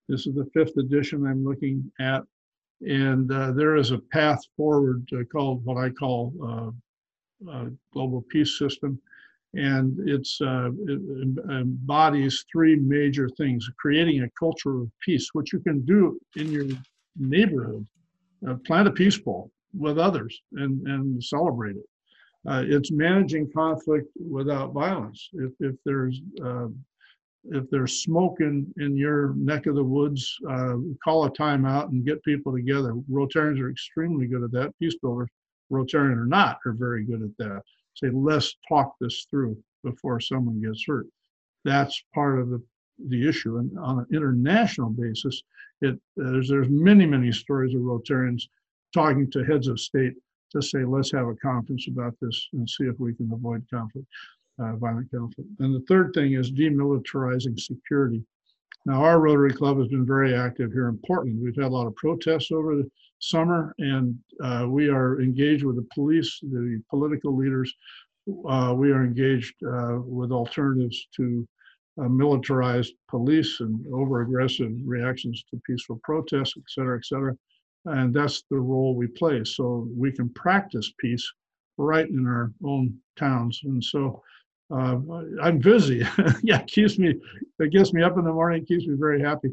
This 0.08 0.26
is 0.26 0.34
the 0.34 0.48
fifth 0.52 0.76
edition 0.76 1.26
I'm 1.26 1.44
looking 1.44 1.90
at. 2.00 2.22
And 2.82 3.30
uh, 3.30 3.52
there 3.52 3.76
is 3.76 3.90
a 3.90 3.98
path 3.98 4.40
forward 4.56 5.06
uh, 5.12 5.24
called 5.30 5.64
what 5.64 5.76
I 5.76 5.90
call 5.90 6.74
uh, 7.50 7.66
global 7.92 8.22
peace 8.30 8.58
system. 8.58 9.00
And 9.54 9.98
it's, 10.08 10.40
uh, 10.40 10.70
it 10.86 11.00
embodies 11.50 12.44
three 12.50 12.76
major 12.76 13.28
things 13.30 13.68
creating 13.78 14.22
a 14.22 14.30
culture 14.38 14.80
of 14.80 14.90
peace, 15.04 15.30
which 15.32 15.52
you 15.52 15.60
can 15.60 15.80
do 15.84 16.18
in 16.36 16.50
your 16.50 16.66
neighborhood. 17.16 17.86
Uh, 18.48 18.54
plant 18.66 18.88
a 18.88 18.90
peace 18.90 19.18
pole 19.18 19.50
with 19.76 19.98
others 19.98 20.40
and, 20.52 20.86
and 20.86 21.22
celebrate 21.22 21.76
it 21.76 21.84
uh, 22.48 22.62
it's 22.66 22.90
managing 22.90 23.50
conflict 23.52 24.08
without 24.18 24.72
violence. 24.72 25.28
If, 25.34 25.52
if 25.60 25.76
there's 25.84 26.20
uh, 26.42 26.68
if 27.44 27.68
there's 27.70 28.02
smoke 28.02 28.40
in, 28.40 28.72
in 28.76 28.96
your 28.96 29.32
neck 29.34 29.66
of 29.66 29.74
the 29.74 29.82
woods, 29.82 30.36
uh, 30.48 30.76
call 31.02 31.24
a 31.24 31.30
timeout 31.30 31.88
and 31.88 32.04
get 32.04 32.22
people 32.22 32.52
together. 32.52 32.92
Rotarians 33.10 33.60
are 33.60 33.70
extremely 33.70 34.26
good 34.26 34.42
at 34.42 34.52
that. 34.52 34.74
Peace 34.78 34.96
builders, 35.00 35.28
Rotarian 35.72 36.18
or 36.18 36.26
not, 36.26 36.58
are 36.66 36.72
very 36.72 37.02
good 37.04 37.22
at 37.22 37.36
that. 37.38 37.62
Say, 37.94 38.10
let's 38.12 38.54
talk 38.68 38.94
this 39.00 39.26
through 39.30 39.56
before 39.82 40.20
someone 40.20 40.60
gets 40.60 40.84
hurt. 40.86 41.06
That's 41.64 42.02
part 42.14 42.38
of 42.38 42.50
the 42.50 42.62
the 43.08 43.26
issue. 43.26 43.56
And 43.56 43.78
on 43.78 44.00
an 44.00 44.06
international 44.12 44.90
basis, 44.90 45.42
it 45.80 45.98
there's 46.16 46.48
there's 46.48 46.68
many 46.68 47.06
many 47.06 47.32
stories 47.32 47.74
of 47.74 47.80
Rotarians 47.80 48.42
talking 48.92 49.30
to 49.30 49.44
heads 49.44 49.68
of 49.68 49.80
state 49.80 50.14
to 50.52 50.62
say, 50.62 50.84
let's 50.84 51.12
have 51.12 51.28
a 51.28 51.34
conference 51.36 51.86
about 51.88 52.14
this 52.20 52.48
and 52.52 52.68
see 52.68 52.84
if 52.84 52.98
we 52.98 53.14
can 53.14 53.30
avoid 53.32 53.64
conflict, 53.72 54.06
uh, 54.58 54.76
violent 54.76 55.10
conflict. 55.10 55.48
And 55.60 55.74
the 55.74 55.84
third 55.86 56.12
thing 56.14 56.34
is 56.34 56.52
demilitarizing 56.52 57.58
security. 57.58 58.22
Now, 58.86 59.04
our 59.04 59.20
Rotary 59.20 59.52
Club 59.52 59.78
has 59.78 59.88
been 59.88 60.06
very 60.06 60.34
active 60.34 60.72
here 60.72 60.88
in 60.88 60.98
Portland. 61.06 61.40
We've 61.42 61.54
had 61.54 61.66
a 61.66 61.76
lot 61.76 61.86
of 61.86 61.94
protests 61.96 62.50
over 62.50 62.76
the 62.76 62.90
summer, 63.18 63.74
and 63.78 64.18
uh, 64.42 64.66
we 64.68 64.88
are 64.88 65.20
engaged 65.20 65.64
with 65.64 65.76
the 65.76 65.86
police, 65.94 66.40
the 66.40 66.82
political 66.88 67.36
leaders. 67.36 67.72
Uh, 68.48 68.72
we 68.76 68.90
are 68.90 69.04
engaged 69.04 69.54
uh, 69.66 69.98
with 70.00 70.32
alternatives 70.32 71.08
to 71.16 71.46
uh, 72.00 72.08
militarized 72.08 72.94
police 73.08 73.60
and 73.60 73.84
over 73.92 74.22
aggressive 74.22 74.72
reactions 74.84 75.44
to 75.50 75.60
peaceful 75.66 76.00
protests, 76.02 76.54
et 76.56 76.64
cetera, 76.68 76.96
et 76.96 77.04
cetera 77.04 77.36
and 77.86 78.14
that's 78.14 78.44
the 78.50 78.58
role 78.58 78.94
we 78.94 79.06
play. 79.06 79.44
So 79.44 79.88
we 79.96 80.12
can 80.12 80.28
practice 80.30 80.92
peace 80.98 81.30
right 81.76 82.08
in 82.08 82.26
our 82.26 82.52
own 82.64 82.98
towns. 83.18 83.60
And 83.64 83.82
so 83.82 84.22
uh, 84.70 84.98
i'm 85.42 85.58
busy. 85.58 86.06
Yeah 86.42 86.62
keeps 86.62 86.98
me 86.98 87.14
it 87.58 87.72
gets 87.72 87.92
me 87.92 88.02
up 88.02 88.18
in 88.18 88.24
the 88.24 88.32
morning 88.32 88.64
keeps 88.64 88.86
me 88.86 88.94
very 88.98 89.20
happy. 89.20 89.50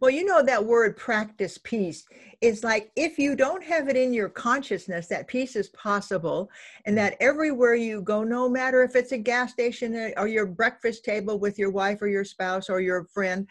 Well 0.00 0.10
you 0.10 0.24
know 0.24 0.42
that 0.42 0.64
word 0.64 0.96
practice 0.96 1.58
peace. 1.58 2.04
Is 2.40 2.62
like 2.62 2.92
if 2.96 3.18
you 3.18 3.34
don't 3.34 3.64
have 3.64 3.88
it 3.88 3.96
in 3.96 4.12
your 4.12 4.28
consciousness 4.28 5.08
that 5.08 5.26
peace 5.26 5.56
is 5.56 5.70
possible 5.70 6.50
and 6.86 6.96
that 6.98 7.16
everywhere 7.20 7.74
you 7.74 8.02
go 8.02 8.22
no 8.22 8.48
matter 8.48 8.84
if 8.84 8.94
it's 8.94 9.12
a 9.12 9.18
gas 9.18 9.52
station 9.52 10.12
or 10.16 10.28
your 10.28 10.46
breakfast 10.46 11.04
table 11.04 11.38
with 11.38 11.58
your 11.58 11.70
wife 11.70 12.00
or 12.00 12.08
your 12.08 12.24
spouse 12.24 12.68
or 12.68 12.80
your 12.80 13.04
friend 13.06 13.48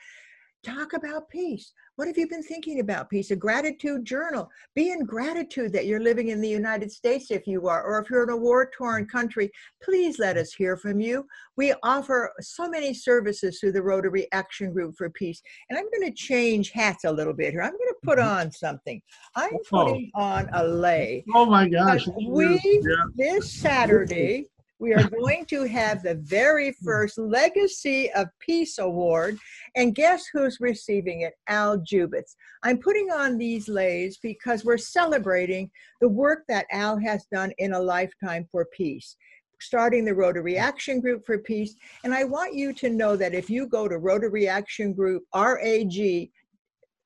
talk 0.64 0.94
about 0.94 1.30
peace 1.30 1.74
what 2.02 2.08
have 2.08 2.18
you 2.18 2.28
been 2.28 2.42
thinking 2.42 2.80
about? 2.80 3.12
Peace, 3.12 3.30
a 3.30 3.36
gratitude 3.36 4.06
journal. 4.06 4.50
Be 4.74 4.90
in 4.90 5.06
gratitude 5.06 5.72
that 5.74 5.86
you're 5.86 6.00
living 6.00 6.30
in 6.30 6.42
the 6.42 6.50
United 6.50 6.92
States 6.92 7.30
if 7.30 7.46
you 7.46 7.68
are, 7.68 7.84
or 7.84 8.02
if 8.02 8.10
you're 8.10 8.24
in 8.24 8.32
a 8.32 8.36
war 8.36 8.72
torn 8.76 9.06
country, 9.06 9.52
please 9.84 10.18
let 10.18 10.36
us 10.36 10.52
hear 10.52 10.76
from 10.76 11.00
you. 11.00 11.28
We 11.58 11.76
offer 11.84 12.34
so 12.42 12.68
many 12.68 12.96
services 12.96 13.60
through 13.60 13.74
the 13.74 13.84
Rotary 13.84 14.28
Action 14.32 14.74
Group 14.74 14.96
for 14.98 15.12
Peace. 15.12 15.44
And 15.70 15.78
I'm 15.78 15.86
going 15.92 16.12
to 16.12 16.18
change 16.18 16.72
hats 16.72 17.04
a 17.04 17.12
little 17.12 17.34
bit 17.34 17.52
here. 17.52 17.62
I'm 17.62 17.70
going 17.70 17.82
to 17.90 17.96
put 18.02 18.18
mm-hmm. 18.18 18.48
on 18.48 18.52
something. 18.52 19.00
I'm 19.36 19.60
putting 19.70 20.10
oh. 20.16 20.24
on 20.24 20.50
a 20.54 20.64
lei. 20.64 21.24
Oh 21.36 21.46
my 21.46 21.70
gosh. 21.70 22.08
We, 22.28 22.60
yeah. 22.64 22.96
this 23.16 23.54
Saturday, 23.54 24.48
we 24.82 24.96
are 24.96 25.08
going 25.08 25.46
to 25.46 25.64
have 25.64 26.02
the 26.02 26.16
very 26.16 26.72
first 26.84 27.18
Legacy 27.20 28.12
of 28.14 28.28
Peace 28.40 28.80
Award. 28.80 29.38
And 29.76 29.96
guess 29.96 30.26
who's 30.34 30.58
receiving 30.60 31.22
it? 31.22 31.34
Al 31.48 31.78
Jubitz. 31.78 32.36
I'm 32.64 32.80
putting 32.80 33.12
on 33.12 33.38
these 33.38 33.70
leis 33.70 34.18
because 34.22 34.66
we're 34.66 34.78
celebrating 34.78 35.70
the 36.02 36.10
work 36.10 36.44
that 36.50 36.66
Al 36.72 36.98
has 36.98 37.26
done 37.32 37.54
in 37.60 37.74
a 37.74 37.80
lifetime 37.80 38.48
for 38.52 38.66
peace 38.66 39.16
starting 39.60 40.04
the 40.04 40.16
Rotary 40.16 40.58
Action 40.58 41.00
Group 41.00 41.24
for 41.24 41.38
Peace. 41.38 41.76
And 42.04 42.16
I 42.16 42.24
want 42.24 42.56
you 42.56 42.74
to 42.74 42.90
know 42.90 43.16
that 43.16 43.36
if 43.36 43.48
you 43.48 43.68
go 43.68 43.88
to 43.88 44.00
Rotary 44.00 44.48
Action 44.48 44.92
Group, 44.92 45.22
R-A-G, 45.34 46.32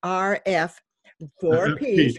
R-F, 0.04 0.82
for 1.42 1.76
Peace. 1.76 2.18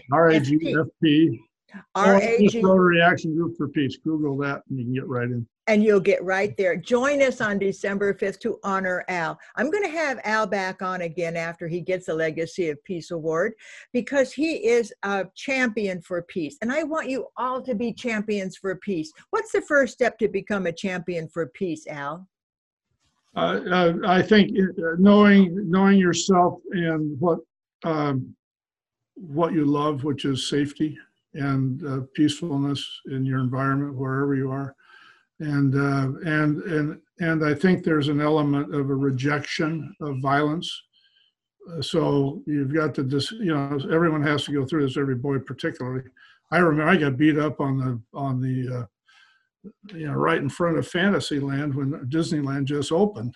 R-A-G-F-P. 1.95 2.45
R-A-G. 2.45 2.61
Rotary 2.61 3.01
Action 3.01 3.35
Group 3.35 3.57
for 3.57 3.67
Peace. 3.67 3.97
Google 4.03 4.37
that 4.37 4.61
and 4.69 4.79
you 4.79 4.85
can 4.85 4.93
get 4.93 5.07
right 5.07 5.25
in 5.25 5.47
and 5.67 5.83
you'll 5.83 5.99
get 5.99 6.23
right 6.23 6.55
there. 6.57 6.75
Join 6.75 7.21
us 7.21 7.41
on 7.41 7.59
December 7.59 8.13
5th 8.13 8.39
to 8.39 8.57
honor 8.63 9.03
Al. 9.09 9.37
I'm 9.57 9.69
going 9.69 9.83
to 9.83 9.89
have 9.89 10.19
Al 10.23 10.47
back 10.47 10.81
on 10.81 11.01
again 11.01 11.35
after 11.35 11.67
he 11.67 11.81
gets 11.81 12.05
the 12.05 12.13
Legacy 12.13 12.69
of 12.69 12.81
Peace 12.85 13.11
Award 13.11 13.53
because 13.91 14.31
he 14.31 14.67
is 14.67 14.93
a 15.03 15.25
champion 15.35 16.01
for 16.01 16.21
peace. 16.23 16.57
And 16.61 16.71
I 16.71 16.83
want 16.83 17.09
you 17.09 17.27
all 17.35 17.61
to 17.61 17.75
be 17.75 17.91
champions 17.91 18.57
for 18.57 18.75
peace. 18.77 19.11
What's 19.31 19.51
the 19.51 19.61
first 19.61 19.93
step 19.93 20.17
to 20.19 20.29
become 20.29 20.67
a 20.67 20.71
champion 20.71 21.27
for 21.27 21.47
peace, 21.47 21.85
Al? 21.87 22.27
Uh, 23.35 23.59
uh, 23.69 23.93
I 24.07 24.21
think 24.23 24.57
uh, 24.57 24.95
knowing 24.97 25.69
knowing 25.69 25.99
yourself 25.99 26.59
and 26.71 27.19
what 27.19 27.37
um, 27.83 28.33
what 29.13 29.53
you 29.53 29.63
love, 29.63 30.03
which 30.03 30.25
is 30.25 30.49
safety 30.49 30.97
and 31.33 31.85
uh, 31.85 31.99
peacefulness 32.13 32.85
in 33.07 33.25
your 33.25 33.39
environment 33.39 33.95
wherever 33.95 34.35
you 34.35 34.51
are 34.51 34.75
and 35.39 35.75
uh, 35.75 36.19
and 36.27 36.61
and 36.63 37.01
and 37.19 37.45
I 37.45 37.53
think 37.53 37.83
there's 37.83 38.07
an 38.07 38.21
element 38.21 38.73
of 38.73 38.89
a 38.89 38.95
rejection 38.95 39.95
of 40.01 40.17
violence. 40.21 40.83
Uh, 41.69 41.81
so 41.81 42.41
you've 42.45 42.73
got 42.73 42.95
to 42.95 43.03
just 43.03 43.31
you 43.31 43.53
know 43.53 43.79
everyone 43.91 44.23
has 44.23 44.45
to 44.45 44.51
go 44.51 44.65
through 44.65 44.83
this. 44.85 44.97
Every 44.97 45.15
boy, 45.15 45.39
particularly. 45.39 46.03
I 46.51 46.57
remember 46.59 46.89
I 46.89 46.95
got 46.95 47.17
beat 47.17 47.37
up 47.37 47.59
on 47.59 47.77
the 47.77 48.01
on 48.17 48.41
the 48.41 48.79
uh, 48.79 48.85
you 49.95 50.07
know 50.07 50.13
right 50.13 50.39
in 50.39 50.49
front 50.49 50.77
of 50.77 50.87
Fantasyland 50.87 51.75
when 51.75 51.91
Disneyland 52.09 52.65
just 52.65 52.91
opened. 52.91 53.35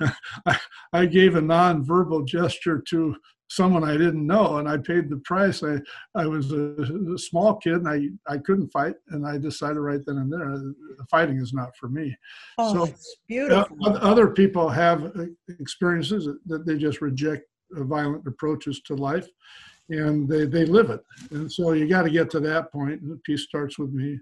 I, 0.46 0.58
I 0.92 1.06
gave 1.06 1.36
a 1.36 1.40
non-verbal 1.40 2.24
gesture 2.24 2.82
to 2.88 3.16
someone 3.50 3.82
I 3.84 3.96
didn't 3.96 4.26
know, 4.26 4.58
and 4.58 4.68
I 4.68 4.78
paid 4.78 5.10
the 5.10 5.18
price. 5.18 5.62
I 5.62 5.78
I 6.14 6.26
was 6.26 6.52
a, 6.52 6.76
a, 7.14 7.18
small 7.18 7.56
kid, 7.56 7.74
and 7.74 7.88
I 7.88 8.32
I 8.32 8.38
couldn't 8.38 8.70
fight, 8.70 8.94
and 9.08 9.26
I 9.26 9.38
decided 9.38 9.80
right 9.80 10.00
then 10.06 10.18
and 10.18 10.32
there, 10.32 10.48
the 10.48 11.04
fighting 11.10 11.38
is 11.38 11.52
not 11.52 11.76
for 11.76 11.88
me. 11.88 12.16
Oh, 12.58 12.72
so 12.72 12.84
it's 12.84 13.16
beautiful. 13.28 13.76
Uh, 13.84 13.98
other 14.00 14.28
people 14.28 14.68
have 14.68 15.04
uh, 15.04 15.24
experiences 15.58 16.28
that 16.46 16.64
they 16.64 16.78
just 16.78 17.00
reject 17.00 17.44
violent 17.72 18.26
approaches 18.26 18.80
to 18.86 18.94
life, 18.94 19.26
and 19.90 20.28
they 20.28 20.46
they 20.46 20.64
live 20.64 20.90
it. 20.90 21.02
And 21.32 21.50
so 21.50 21.72
you 21.72 21.88
got 21.88 22.02
to 22.02 22.10
get 22.10 22.30
to 22.30 22.40
that 22.40 22.70
point. 22.72 23.02
And 23.02 23.10
the 23.10 23.20
peace 23.24 23.42
starts 23.42 23.78
with 23.78 23.90
me, 23.92 24.18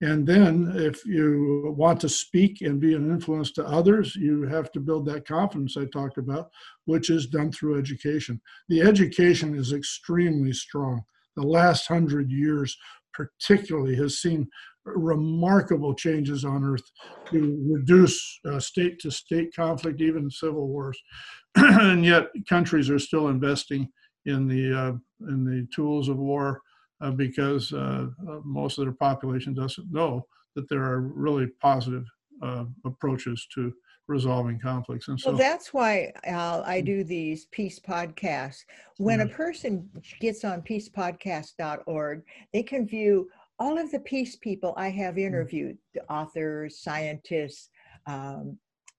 and 0.00 0.24
then, 0.24 0.72
if 0.76 1.04
you 1.04 1.74
want 1.76 2.00
to 2.02 2.08
speak 2.08 2.60
and 2.60 2.80
be 2.80 2.94
an 2.94 3.10
influence 3.10 3.50
to 3.52 3.66
others, 3.66 4.14
you 4.14 4.42
have 4.44 4.70
to 4.72 4.80
build 4.80 5.06
that 5.06 5.26
confidence 5.26 5.76
I 5.76 5.86
talked 5.86 6.18
about, 6.18 6.50
which 6.84 7.10
is 7.10 7.26
done 7.26 7.50
through 7.50 7.80
education. 7.80 8.40
The 8.68 8.80
education 8.80 9.56
is 9.56 9.72
extremely 9.72 10.52
strong. 10.52 11.02
The 11.34 11.42
last 11.42 11.88
hundred 11.88 12.30
years, 12.30 12.76
particularly, 13.12 13.96
has 13.96 14.20
seen 14.20 14.48
remarkable 14.84 15.94
changes 15.94 16.44
on 16.44 16.62
earth 16.62 16.88
to 17.32 17.60
reduce 17.68 18.38
state 18.60 19.00
to 19.00 19.10
state 19.10 19.52
conflict, 19.54 20.00
even 20.00 20.30
civil 20.30 20.68
wars. 20.68 20.98
and 21.56 22.04
yet, 22.04 22.28
countries 22.48 22.88
are 22.88 23.00
still 23.00 23.28
investing 23.28 23.88
in 24.26 24.46
the, 24.46 24.78
uh, 24.78 24.92
in 25.28 25.44
the 25.44 25.66
tools 25.74 26.08
of 26.08 26.18
war 26.18 26.62
uh, 27.00 27.10
because 27.10 27.72
uh, 27.72 28.06
uh, 28.28 28.40
most 28.44 28.78
of 28.78 28.84
their 28.84 28.92
population 28.92 29.54
doesn't 29.54 29.90
know 29.92 30.26
that 30.54 30.68
there 30.68 30.82
are 30.82 31.00
really 31.00 31.46
positive 31.60 32.04
uh, 32.42 32.64
approaches 32.84 33.46
to 33.54 33.72
resolving 34.08 34.58
conflicts. 34.58 35.08
And 35.08 35.20
so 35.20 35.30
well, 35.30 35.38
that's 35.38 35.72
why 35.74 36.12
Al, 36.24 36.62
I 36.64 36.80
do 36.80 37.04
these 37.04 37.44
peace 37.46 37.78
podcasts. 37.78 38.64
When 38.96 39.20
a 39.20 39.28
person 39.28 39.88
gets 40.18 40.44
on 40.44 40.62
peacepodcast.org, 40.62 42.22
they 42.52 42.62
can 42.62 42.86
view 42.86 43.28
all 43.58 43.78
of 43.78 43.90
the 43.90 44.00
peace 44.00 44.36
people 44.36 44.72
I 44.76 44.88
have 44.90 45.16
mm. 45.16 45.26
interviewed, 45.26 45.78
the 45.92 46.10
authors, 46.10 46.80
scientists, 46.80 47.70
um, 48.06 48.56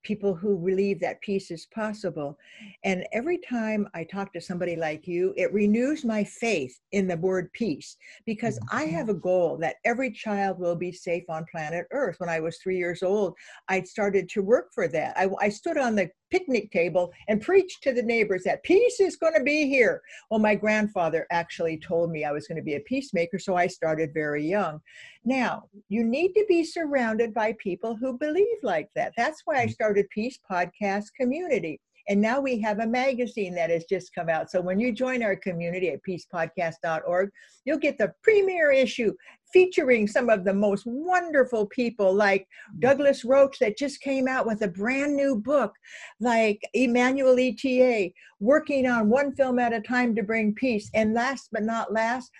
people 0.09 0.33
who 0.33 0.57
believe 0.57 0.99
that 0.99 1.21
peace 1.21 1.51
is 1.51 1.67
possible. 1.67 2.35
And 2.83 3.05
every 3.13 3.37
time 3.37 3.87
I 3.93 4.03
talk 4.03 4.33
to 4.33 4.41
somebody 4.41 4.75
like 4.75 5.07
you, 5.07 5.35
it 5.37 5.53
renews 5.53 6.03
my 6.03 6.23
faith 6.23 6.75
in 6.93 7.07
the 7.07 7.17
word 7.17 7.53
peace 7.53 7.95
because 8.25 8.59
I 8.71 8.85
mm-hmm. 8.85 8.95
have 8.95 9.09
a 9.09 9.13
goal 9.13 9.55
that 9.57 9.75
every 9.85 10.09
child 10.09 10.57
will 10.57 10.75
be 10.75 10.91
safe 10.91 11.25
on 11.29 11.45
planet 11.51 11.85
Earth. 11.91 12.15
When 12.17 12.27
I 12.27 12.39
was 12.39 12.57
three 12.57 12.79
years 12.79 13.03
old, 13.03 13.35
I 13.67 13.83
started 13.83 14.27
to 14.29 14.41
work 14.41 14.69
for 14.73 14.87
that. 14.87 15.15
I, 15.15 15.29
I 15.39 15.49
stood 15.49 15.77
on 15.77 15.95
the 15.95 16.09
picnic 16.31 16.71
table 16.71 17.11
and 17.27 17.41
preach 17.41 17.79
to 17.81 17.93
the 17.93 18.03
neighbors 18.03 18.43
that 18.43 18.63
peace 18.63 18.99
is 18.99 19.15
going 19.15 19.33
to 19.35 19.43
be 19.43 19.67
here. 19.67 20.01
Well, 20.29 20.39
my 20.39 20.55
grandfather 20.55 21.27
actually 21.31 21.77
told 21.77 22.11
me 22.11 22.23
I 22.23 22.31
was 22.31 22.47
going 22.47 22.57
to 22.57 22.63
be 22.63 22.75
a 22.75 22.81
peacemaker, 22.81 23.39
so 23.39 23.55
I 23.55 23.67
started 23.67 24.13
very 24.13 24.45
young. 24.45 24.81
Now, 25.25 25.63
you 25.89 26.03
need 26.03 26.33
to 26.33 26.45
be 26.47 26.63
surrounded 26.63 27.33
by 27.33 27.55
people 27.59 27.95
who 27.95 28.17
believe 28.17 28.57
like 28.63 28.89
that. 28.95 29.13
That's 29.17 29.41
why 29.45 29.61
I 29.61 29.67
mm. 29.67 29.71
started 29.71 30.09
Peace 30.09 30.39
Podcast 30.49 31.07
Community. 31.19 31.79
And 32.09 32.19
now 32.19 32.41
we 32.41 32.59
have 32.61 32.79
a 32.79 32.87
magazine 32.87 33.53
that 33.55 33.69
has 33.69 33.85
just 33.85 34.13
come 34.15 34.29
out. 34.29 34.49
So 34.49 34.59
when 34.59 34.79
you 34.79 34.91
join 34.91 35.21
our 35.21 35.35
community 35.35 35.89
at 35.89 36.01
peacepodcast.org, 36.07 37.29
you'll 37.65 37.77
get 37.77 37.99
the 37.99 38.11
premiere 38.23 38.71
issue 38.71 39.13
featuring 39.53 40.07
some 40.07 40.29
of 40.29 40.43
the 40.43 40.53
most 40.53 40.83
wonderful 40.85 41.67
people 41.67 42.13
like 42.13 42.41
mm. 42.41 42.79
Douglas 42.79 43.23
Roche 43.23 43.59
that 43.59 43.77
just 43.77 44.01
came 44.01 44.27
out 44.27 44.45
with 44.45 44.63
a 44.63 44.67
brand 44.67 45.15
new 45.15 45.35
book, 45.35 45.73
like 46.19 46.61
Emmanuel 46.73 47.35
Itier, 47.35 48.11
working 48.39 48.87
on 48.87 49.09
one 49.09 49.33
film 49.35 49.59
at 49.59 49.73
a 49.73 49.81
time 49.81 50.15
to 50.15 50.23
bring 50.23 50.53
peace. 50.55 50.89
And 50.93 51.13
last 51.13 51.49
but 51.51 51.63
not 51.63 51.93
last, 51.93 52.31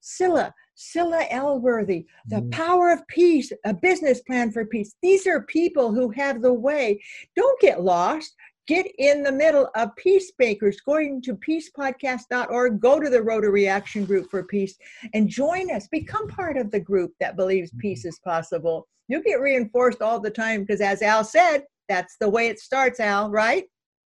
Scylla, 0.00 0.54
Scylla 0.74 1.26
Elworthy, 1.30 2.06
The 2.28 2.36
mm. 2.36 2.52
Power 2.52 2.92
of 2.92 3.06
Peace, 3.08 3.52
a 3.64 3.74
business 3.74 4.20
plan 4.22 4.52
for 4.52 4.64
peace. 4.64 4.94
These 5.02 5.26
are 5.26 5.42
people 5.42 5.92
who 5.92 6.10
have 6.10 6.40
the 6.40 6.52
way. 6.52 7.02
Don't 7.34 7.60
get 7.60 7.82
lost. 7.82 8.34
Get 8.68 8.86
in 8.98 9.22
the 9.22 9.32
middle 9.32 9.70
of 9.74 9.96
peacemakers. 9.96 10.78
Going 10.82 11.22
to 11.22 11.34
peacepodcast.org, 11.34 12.80
go 12.80 13.00
to 13.00 13.08
the 13.08 13.22
Rotary 13.22 13.66
Action 13.66 14.04
Group 14.04 14.30
for 14.30 14.44
Peace 14.44 14.76
and 15.14 15.26
join 15.26 15.74
us. 15.74 15.88
Become 15.88 16.28
part 16.28 16.58
of 16.58 16.70
the 16.70 16.78
group 16.78 17.12
that 17.18 17.34
believes 17.34 17.72
peace 17.78 18.04
is 18.04 18.20
possible. 18.20 18.86
You 19.08 19.22
get 19.22 19.40
reinforced 19.40 20.02
all 20.02 20.20
the 20.20 20.30
time 20.30 20.60
because, 20.60 20.82
as 20.82 21.00
Al 21.00 21.24
said, 21.24 21.64
that's 21.88 22.16
the 22.20 22.28
way 22.28 22.48
it 22.48 22.60
starts, 22.60 23.00
Al, 23.00 23.30
right? 23.30 23.64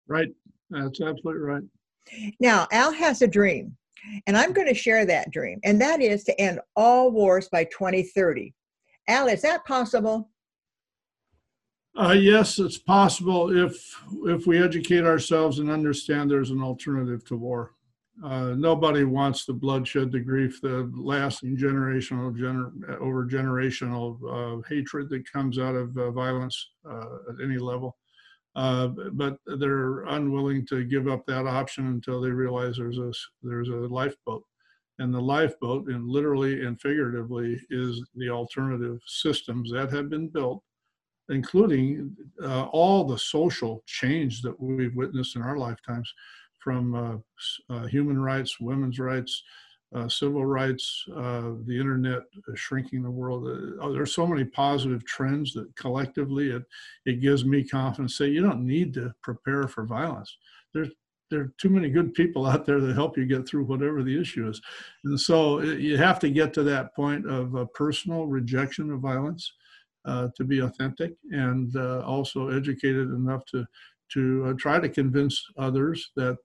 Right. 0.07 0.29
That's 0.69 1.01
absolutely 1.01 1.41
right. 1.41 1.63
Now, 2.39 2.67
Al 2.71 2.93
has 2.93 3.23
a 3.23 3.27
dream. 3.27 3.75
And 4.25 4.35
I'm 4.35 4.53
going 4.53 4.67
to 4.67 4.73
share 4.73 5.05
that 5.05 5.29
dream, 5.31 5.59
and 5.63 5.79
that 5.79 6.01
is 6.01 6.23
to 6.23 6.41
end 6.41 6.59
all 6.75 7.11
wars 7.11 7.47
by 7.51 7.65
2030. 7.65 8.51
Al, 9.07 9.27
is 9.27 9.43
that 9.43 9.63
possible? 9.65 10.29
Uh, 11.99 12.11
yes, 12.13 12.57
it's 12.57 12.77
possible 12.77 13.55
if 13.65 13.95
if 14.25 14.47
we 14.47 14.61
educate 14.63 15.03
ourselves 15.03 15.59
and 15.59 15.69
understand 15.69 16.31
there's 16.31 16.51
an 16.51 16.61
alternative 16.61 17.23
to 17.25 17.35
war. 17.35 17.73
Uh, 18.23 18.53
nobody 18.55 19.03
wants 19.03 19.45
the 19.45 19.53
bloodshed, 19.53 20.11
the 20.11 20.19
grief, 20.19 20.61
the 20.61 20.89
lasting 20.95 21.57
generational 21.57 22.33
gener- 22.37 22.99
over 23.01 23.25
generational 23.25 24.17
uh, 24.29 24.61
hatred 24.69 25.09
that 25.09 25.29
comes 25.31 25.57
out 25.59 25.75
of 25.75 25.97
uh, 25.97 26.11
violence 26.11 26.69
uh, 26.89 27.15
at 27.29 27.43
any 27.43 27.57
level. 27.57 27.97
Uh, 28.55 28.87
but 29.13 29.37
they're 29.59 30.03
unwilling 30.03 30.65
to 30.67 30.83
give 30.83 31.07
up 31.07 31.25
that 31.25 31.47
option 31.47 31.87
until 31.87 32.21
they 32.21 32.29
realize 32.29 32.77
there's 32.77 32.99
a 32.99 33.11
there's 33.43 33.69
a 33.69 33.75
lifeboat, 33.75 34.43
and 34.99 35.13
the 35.13 35.19
lifeboat, 35.19 35.87
and 35.89 36.07
literally 36.07 36.65
and 36.65 36.79
figuratively, 36.79 37.59
is 37.69 38.01
the 38.15 38.29
alternative 38.29 38.99
systems 39.07 39.71
that 39.71 39.91
have 39.91 40.09
been 40.09 40.27
built, 40.29 40.61
including 41.31 42.15
uh, 42.43 42.65
all 42.65 43.03
the 43.03 43.17
social 43.17 43.83
change 43.87 44.41
that 44.41 44.59
we've 44.59 44.95
witnessed 44.95 45.35
in 45.35 45.41
our 45.41 45.57
lifetimes, 45.57 46.13
from 46.59 46.93
uh, 46.93 47.73
uh 47.73 47.87
human 47.87 48.21
rights, 48.21 48.59
women's 48.59 48.99
rights, 48.99 49.43
uh, 49.93 50.07
civil 50.07 50.45
rights, 50.45 51.03
uh, 51.15 51.51
the 51.65 51.77
internet 51.77 52.21
shrinking 52.55 53.03
the 53.03 53.11
world. 53.11 53.45
Uh, 53.81 53.89
there's 53.89 54.15
so 54.15 54.25
many 54.25 54.45
positive 54.45 55.03
trends 55.05 55.53
that 55.53 55.75
collectively 55.75 56.51
it, 56.51 56.63
it 57.05 57.19
gives 57.19 57.43
me 57.43 57.63
confidence. 57.63 58.17
Say 58.17 58.27
you 58.29 58.41
don't 58.41 58.65
need 58.65 58.93
to 58.93 59.13
prepare 59.21 59.67
for 59.67 59.85
violence. 59.85 60.37
There's 60.73 60.89
there 61.29 61.41
are 61.41 61.53
too 61.57 61.69
many 61.69 61.89
good 61.89 62.13
people 62.13 62.45
out 62.45 62.65
there 62.65 62.81
that 62.81 62.93
help 62.93 63.17
you 63.17 63.25
get 63.25 63.47
through 63.47 63.63
whatever 63.63 64.03
the 64.03 64.19
issue 64.19 64.49
is, 64.49 64.61
and 65.05 65.19
so 65.19 65.61
you 65.61 65.97
have 65.97 66.19
to 66.19 66.29
get 66.29 66.53
to 66.53 66.63
that 66.63 66.93
point 66.95 67.25
of 67.25 67.55
personal 67.73 68.27
rejection 68.27 68.91
of 68.91 68.99
violence 68.99 69.53
uh, 70.05 70.27
to 70.35 70.43
be 70.43 70.59
authentic 70.59 71.13
and 71.31 71.75
uh, 71.75 72.01
also 72.01 72.49
educated 72.49 73.09
enough 73.09 73.45
to 73.45 73.65
to 74.11 74.53
try 74.55 74.77
to 74.77 74.89
convince 74.89 75.41
others 75.57 76.11
that 76.17 76.37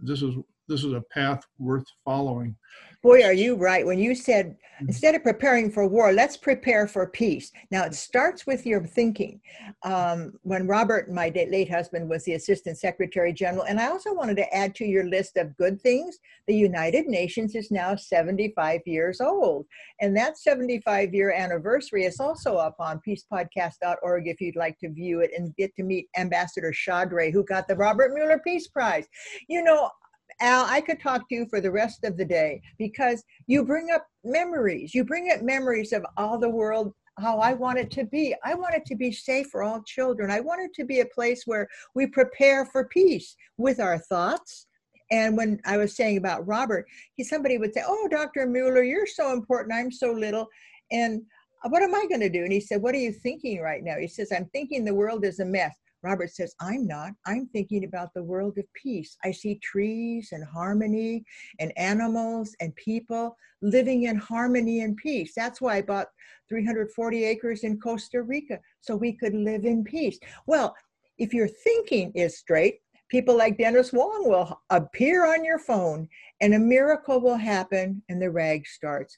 this 0.00 0.20
is 0.20 0.34
this 0.68 0.84
is 0.84 0.92
a 0.92 1.02
path 1.12 1.44
worth 1.58 1.86
following. 2.04 2.56
Boy, 3.02 3.22
are 3.22 3.32
you 3.32 3.54
right. 3.54 3.86
When 3.86 4.00
you 4.00 4.16
said, 4.16 4.46
mm-hmm. 4.46 4.88
instead 4.88 5.14
of 5.14 5.22
preparing 5.22 5.70
for 5.70 5.86
war, 5.86 6.12
let's 6.12 6.36
prepare 6.36 6.88
for 6.88 7.06
peace. 7.06 7.52
Now, 7.70 7.84
it 7.84 7.94
starts 7.94 8.46
with 8.46 8.66
your 8.66 8.84
thinking. 8.84 9.40
Um, 9.84 10.32
when 10.42 10.66
Robert, 10.66 11.10
my 11.10 11.28
late 11.28 11.70
husband, 11.70 12.08
was 12.08 12.24
the 12.24 12.34
Assistant 12.34 12.78
Secretary 12.78 13.32
General, 13.32 13.64
and 13.64 13.78
I 13.78 13.88
also 13.90 14.12
wanted 14.12 14.36
to 14.38 14.52
add 14.52 14.74
to 14.76 14.84
your 14.84 15.04
list 15.04 15.36
of 15.36 15.56
good 15.56 15.80
things, 15.80 16.18
the 16.48 16.56
United 16.56 17.06
Nations 17.06 17.54
is 17.54 17.70
now 17.70 17.94
75 17.94 18.80
years 18.86 19.20
old. 19.20 19.66
And 20.00 20.16
that 20.16 20.38
75 20.38 21.14
year 21.14 21.32
anniversary 21.32 22.04
is 22.04 22.18
also 22.18 22.56
up 22.56 22.76
on 22.80 23.00
peacepodcast.org 23.06 24.26
if 24.26 24.40
you'd 24.40 24.56
like 24.56 24.78
to 24.78 24.90
view 24.90 25.20
it 25.20 25.30
and 25.36 25.54
get 25.56 25.74
to 25.76 25.82
meet 25.82 26.08
Ambassador 26.16 26.72
Chowdhury, 26.72 27.32
who 27.32 27.44
got 27.44 27.68
the 27.68 27.76
Robert 27.76 28.12
Muller 28.14 28.40
Peace 28.44 28.68
Prize. 28.68 29.06
You 29.48 29.62
know, 29.62 29.90
Al, 30.40 30.66
I 30.66 30.80
could 30.80 31.00
talk 31.00 31.28
to 31.28 31.34
you 31.34 31.46
for 31.46 31.60
the 31.60 31.70
rest 31.70 32.04
of 32.04 32.16
the 32.16 32.24
day 32.24 32.60
because 32.78 33.24
you 33.46 33.64
bring 33.64 33.90
up 33.90 34.06
memories. 34.24 34.94
You 34.94 35.04
bring 35.04 35.30
up 35.32 35.42
memories 35.42 35.92
of 35.92 36.04
all 36.16 36.38
the 36.38 36.48
world, 36.48 36.92
how 37.18 37.38
I 37.38 37.54
want 37.54 37.78
it 37.78 37.90
to 37.92 38.04
be. 38.04 38.34
I 38.44 38.54
want 38.54 38.74
it 38.74 38.84
to 38.86 38.96
be 38.96 39.12
safe 39.12 39.48
for 39.50 39.62
all 39.62 39.82
children. 39.82 40.30
I 40.30 40.40
want 40.40 40.60
it 40.62 40.74
to 40.74 40.84
be 40.84 41.00
a 41.00 41.06
place 41.06 41.44
where 41.46 41.68
we 41.94 42.06
prepare 42.06 42.66
for 42.66 42.88
peace 42.88 43.34
with 43.56 43.80
our 43.80 43.98
thoughts. 43.98 44.66
And 45.10 45.36
when 45.36 45.60
I 45.64 45.76
was 45.76 45.96
saying 45.96 46.18
about 46.18 46.46
Robert, 46.46 46.84
he 47.14 47.24
somebody 47.24 47.58
would 47.58 47.72
say, 47.72 47.82
"Oh, 47.86 48.08
Dr. 48.10 48.46
Muller, 48.46 48.82
you're 48.82 49.06
so 49.06 49.32
important. 49.32 49.74
I'm 49.74 49.92
so 49.92 50.12
little." 50.12 50.48
And 50.90 51.22
what 51.68 51.82
am 51.82 51.94
I 51.94 52.06
going 52.08 52.20
to 52.20 52.28
do? 52.28 52.44
And 52.44 52.52
he 52.52 52.60
said, 52.60 52.82
What 52.82 52.94
are 52.94 52.98
you 52.98 53.12
thinking 53.12 53.60
right 53.60 53.82
now? 53.82 53.96
He 53.98 54.08
says, 54.08 54.32
I'm 54.32 54.46
thinking 54.46 54.84
the 54.84 54.94
world 54.94 55.24
is 55.24 55.40
a 55.40 55.44
mess. 55.44 55.74
Robert 56.02 56.30
says, 56.30 56.54
I'm 56.60 56.86
not. 56.86 57.12
I'm 57.26 57.46
thinking 57.46 57.84
about 57.84 58.12
the 58.14 58.22
world 58.22 58.58
of 58.58 58.64
peace. 58.74 59.16
I 59.24 59.32
see 59.32 59.58
trees 59.62 60.28
and 60.32 60.44
harmony 60.44 61.24
and 61.58 61.72
animals 61.76 62.54
and 62.60 62.74
people 62.76 63.36
living 63.62 64.04
in 64.04 64.16
harmony 64.16 64.80
and 64.80 64.96
peace. 64.96 65.32
That's 65.34 65.60
why 65.60 65.76
I 65.76 65.82
bought 65.82 66.08
340 66.48 67.24
acres 67.24 67.64
in 67.64 67.80
Costa 67.80 68.22
Rica 68.22 68.60
so 68.80 68.94
we 68.94 69.12
could 69.12 69.34
live 69.34 69.64
in 69.64 69.84
peace. 69.84 70.18
Well, 70.46 70.74
if 71.18 71.32
your 71.32 71.48
thinking 71.48 72.12
is 72.14 72.38
straight, 72.38 72.80
people 73.08 73.36
like 73.36 73.58
Dennis 73.58 73.92
Wong 73.92 74.28
will 74.28 74.60
appear 74.70 75.26
on 75.26 75.44
your 75.44 75.58
phone 75.58 76.08
and 76.40 76.54
a 76.54 76.58
miracle 76.58 77.20
will 77.20 77.36
happen 77.36 78.02
and 78.08 78.20
the 78.20 78.30
rag 78.30 78.66
starts. 78.66 79.16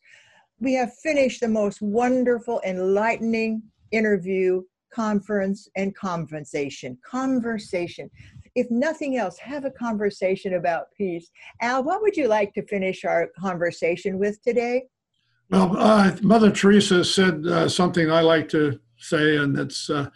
We 0.60 0.74
have 0.74 0.94
finished 0.98 1.40
the 1.40 1.48
most 1.48 1.80
wonderful, 1.80 2.60
enlightening 2.64 3.62
interview 3.90 4.62
conference, 4.92 5.68
and 5.76 5.94
conversation. 5.94 6.98
Conversation. 7.04 8.10
If 8.54 8.70
nothing 8.70 9.16
else, 9.16 9.38
have 9.38 9.64
a 9.64 9.70
conversation 9.70 10.54
about 10.54 10.86
peace. 10.96 11.30
Al, 11.60 11.84
what 11.84 12.02
would 12.02 12.16
you 12.16 12.28
like 12.28 12.52
to 12.54 12.66
finish 12.66 13.04
our 13.04 13.28
conversation 13.38 14.18
with 14.18 14.42
today? 14.42 14.84
Well, 15.50 15.76
uh, 15.78 16.16
Mother 16.22 16.50
Teresa 16.50 17.04
said 17.04 17.46
uh, 17.46 17.68
something 17.68 18.10
I 18.10 18.20
like 18.20 18.48
to 18.50 18.78
say, 18.98 19.36
and 19.36 19.58
it's 19.58 19.88
uh, 19.88 20.08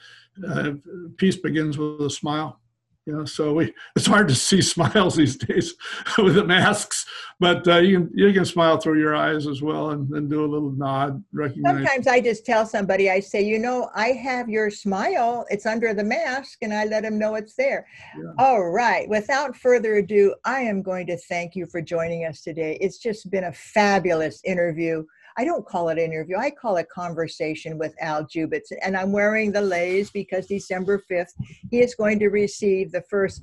uh 0.49 0.73
peace 1.19 1.37
begins 1.37 1.77
with 1.77 2.01
a 2.01 2.11
smile 2.11 2.62
you 3.07 3.13
know 3.13 3.25
so 3.25 3.53
we 3.53 3.73
it's 3.97 4.07
hard 4.07 4.29
to 4.29 4.35
see 4.35 4.63
smiles 4.75 5.17
these 5.17 5.37
days 5.37 5.75
with 6.19 6.35
the 6.35 6.45
masks 6.45 7.07
but 7.41 7.67
uh, 7.67 7.79
you 7.79 7.99
can 7.99 8.11
you 8.15 8.33
can 8.33 8.45
smile 8.45 8.77
through 8.77 8.99
your 8.99 9.15
eyes 9.15 9.47
as 9.47 9.61
well 9.61 9.91
and 9.91 10.09
then 10.09 10.29
do 10.29 10.45
a 10.45 10.47
little 10.47 10.71
nod 10.73 11.23
recognize 11.33 11.75
sometimes 11.75 12.07
i 12.07 12.21
just 12.21 12.47
tell 12.47 12.65
somebody 12.65 13.11
i 13.11 13.19
say 13.19 13.43
you 13.43 13.59
know 13.59 13.91
i 13.95 14.09
have 14.09 14.49
your 14.49 14.71
smile. 14.71 15.45
It's 15.51 15.67
under 15.67 15.95
the 15.95 16.05
mask 16.05 16.59
and 16.63 16.73
i 16.73 16.85
let 16.85 17.03
them 17.03 17.19
know 17.19 17.35
it's 17.35 17.55
there. 17.55 17.87
Yeah. 18.17 18.33
all 18.39 18.69
right 18.71 19.09
without 19.09 19.57
further 19.57 19.97
ado 19.97 20.35
i 20.45 20.61
am 20.61 20.83
going 20.83 21.07
to 21.07 21.17
thank 21.17 21.57
you 21.57 21.67
for 21.67 21.81
joining 21.81 22.25
us 22.25 22.43
today. 22.43 22.79
It's 22.81 22.99
just 22.99 23.31
been 23.31 23.45
a 23.45 23.53
fabulous 23.53 24.41
interview 24.45 25.05
I 25.37 25.45
don't 25.45 25.67
call 25.67 25.89
it 25.89 25.99
an 25.99 26.05
interview. 26.13 26.37
I 26.37 26.51
call 26.51 26.77
it 26.77 26.89
conversation 26.89 27.79
with 27.79 27.95
Al 28.01 28.25
Jubitz. 28.25 28.73
And 28.83 28.97
I'm 28.97 29.13
wearing 29.13 29.53
the 29.53 29.63
leis 29.63 30.11
because 30.11 30.47
December 30.47 31.03
5th, 31.11 31.33
he 31.71 31.81
is 31.81 31.95
going 31.95 32.19
to 32.19 32.29
receive 32.29 32.93
the 32.93 33.03
first, 33.03 33.43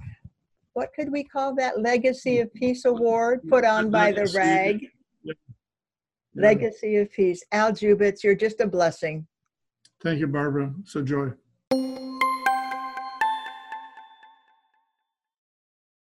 what 0.73 0.89
could 0.95 1.11
we 1.11 1.23
call 1.23 1.55
that? 1.55 1.81
Legacy 1.81 2.39
of 2.39 2.53
Peace 2.53 2.85
Award 2.85 3.41
put 3.49 3.65
on 3.65 3.89
by 3.89 4.11
the 4.11 4.31
RAG. 4.35 4.85
Legacy 6.35 6.97
of 6.97 7.11
Peace. 7.11 7.43
Al 7.51 7.71
Jubitz, 7.71 8.23
you're 8.23 8.35
just 8.35 8.61
a 8.61 8.67
blessing. 8.67 9.27
Thank 10.01 10.19
you, 10.19 10.27
Barbara. 10.27 10.73
A 10.95 11.01
joy. 11.01 11.31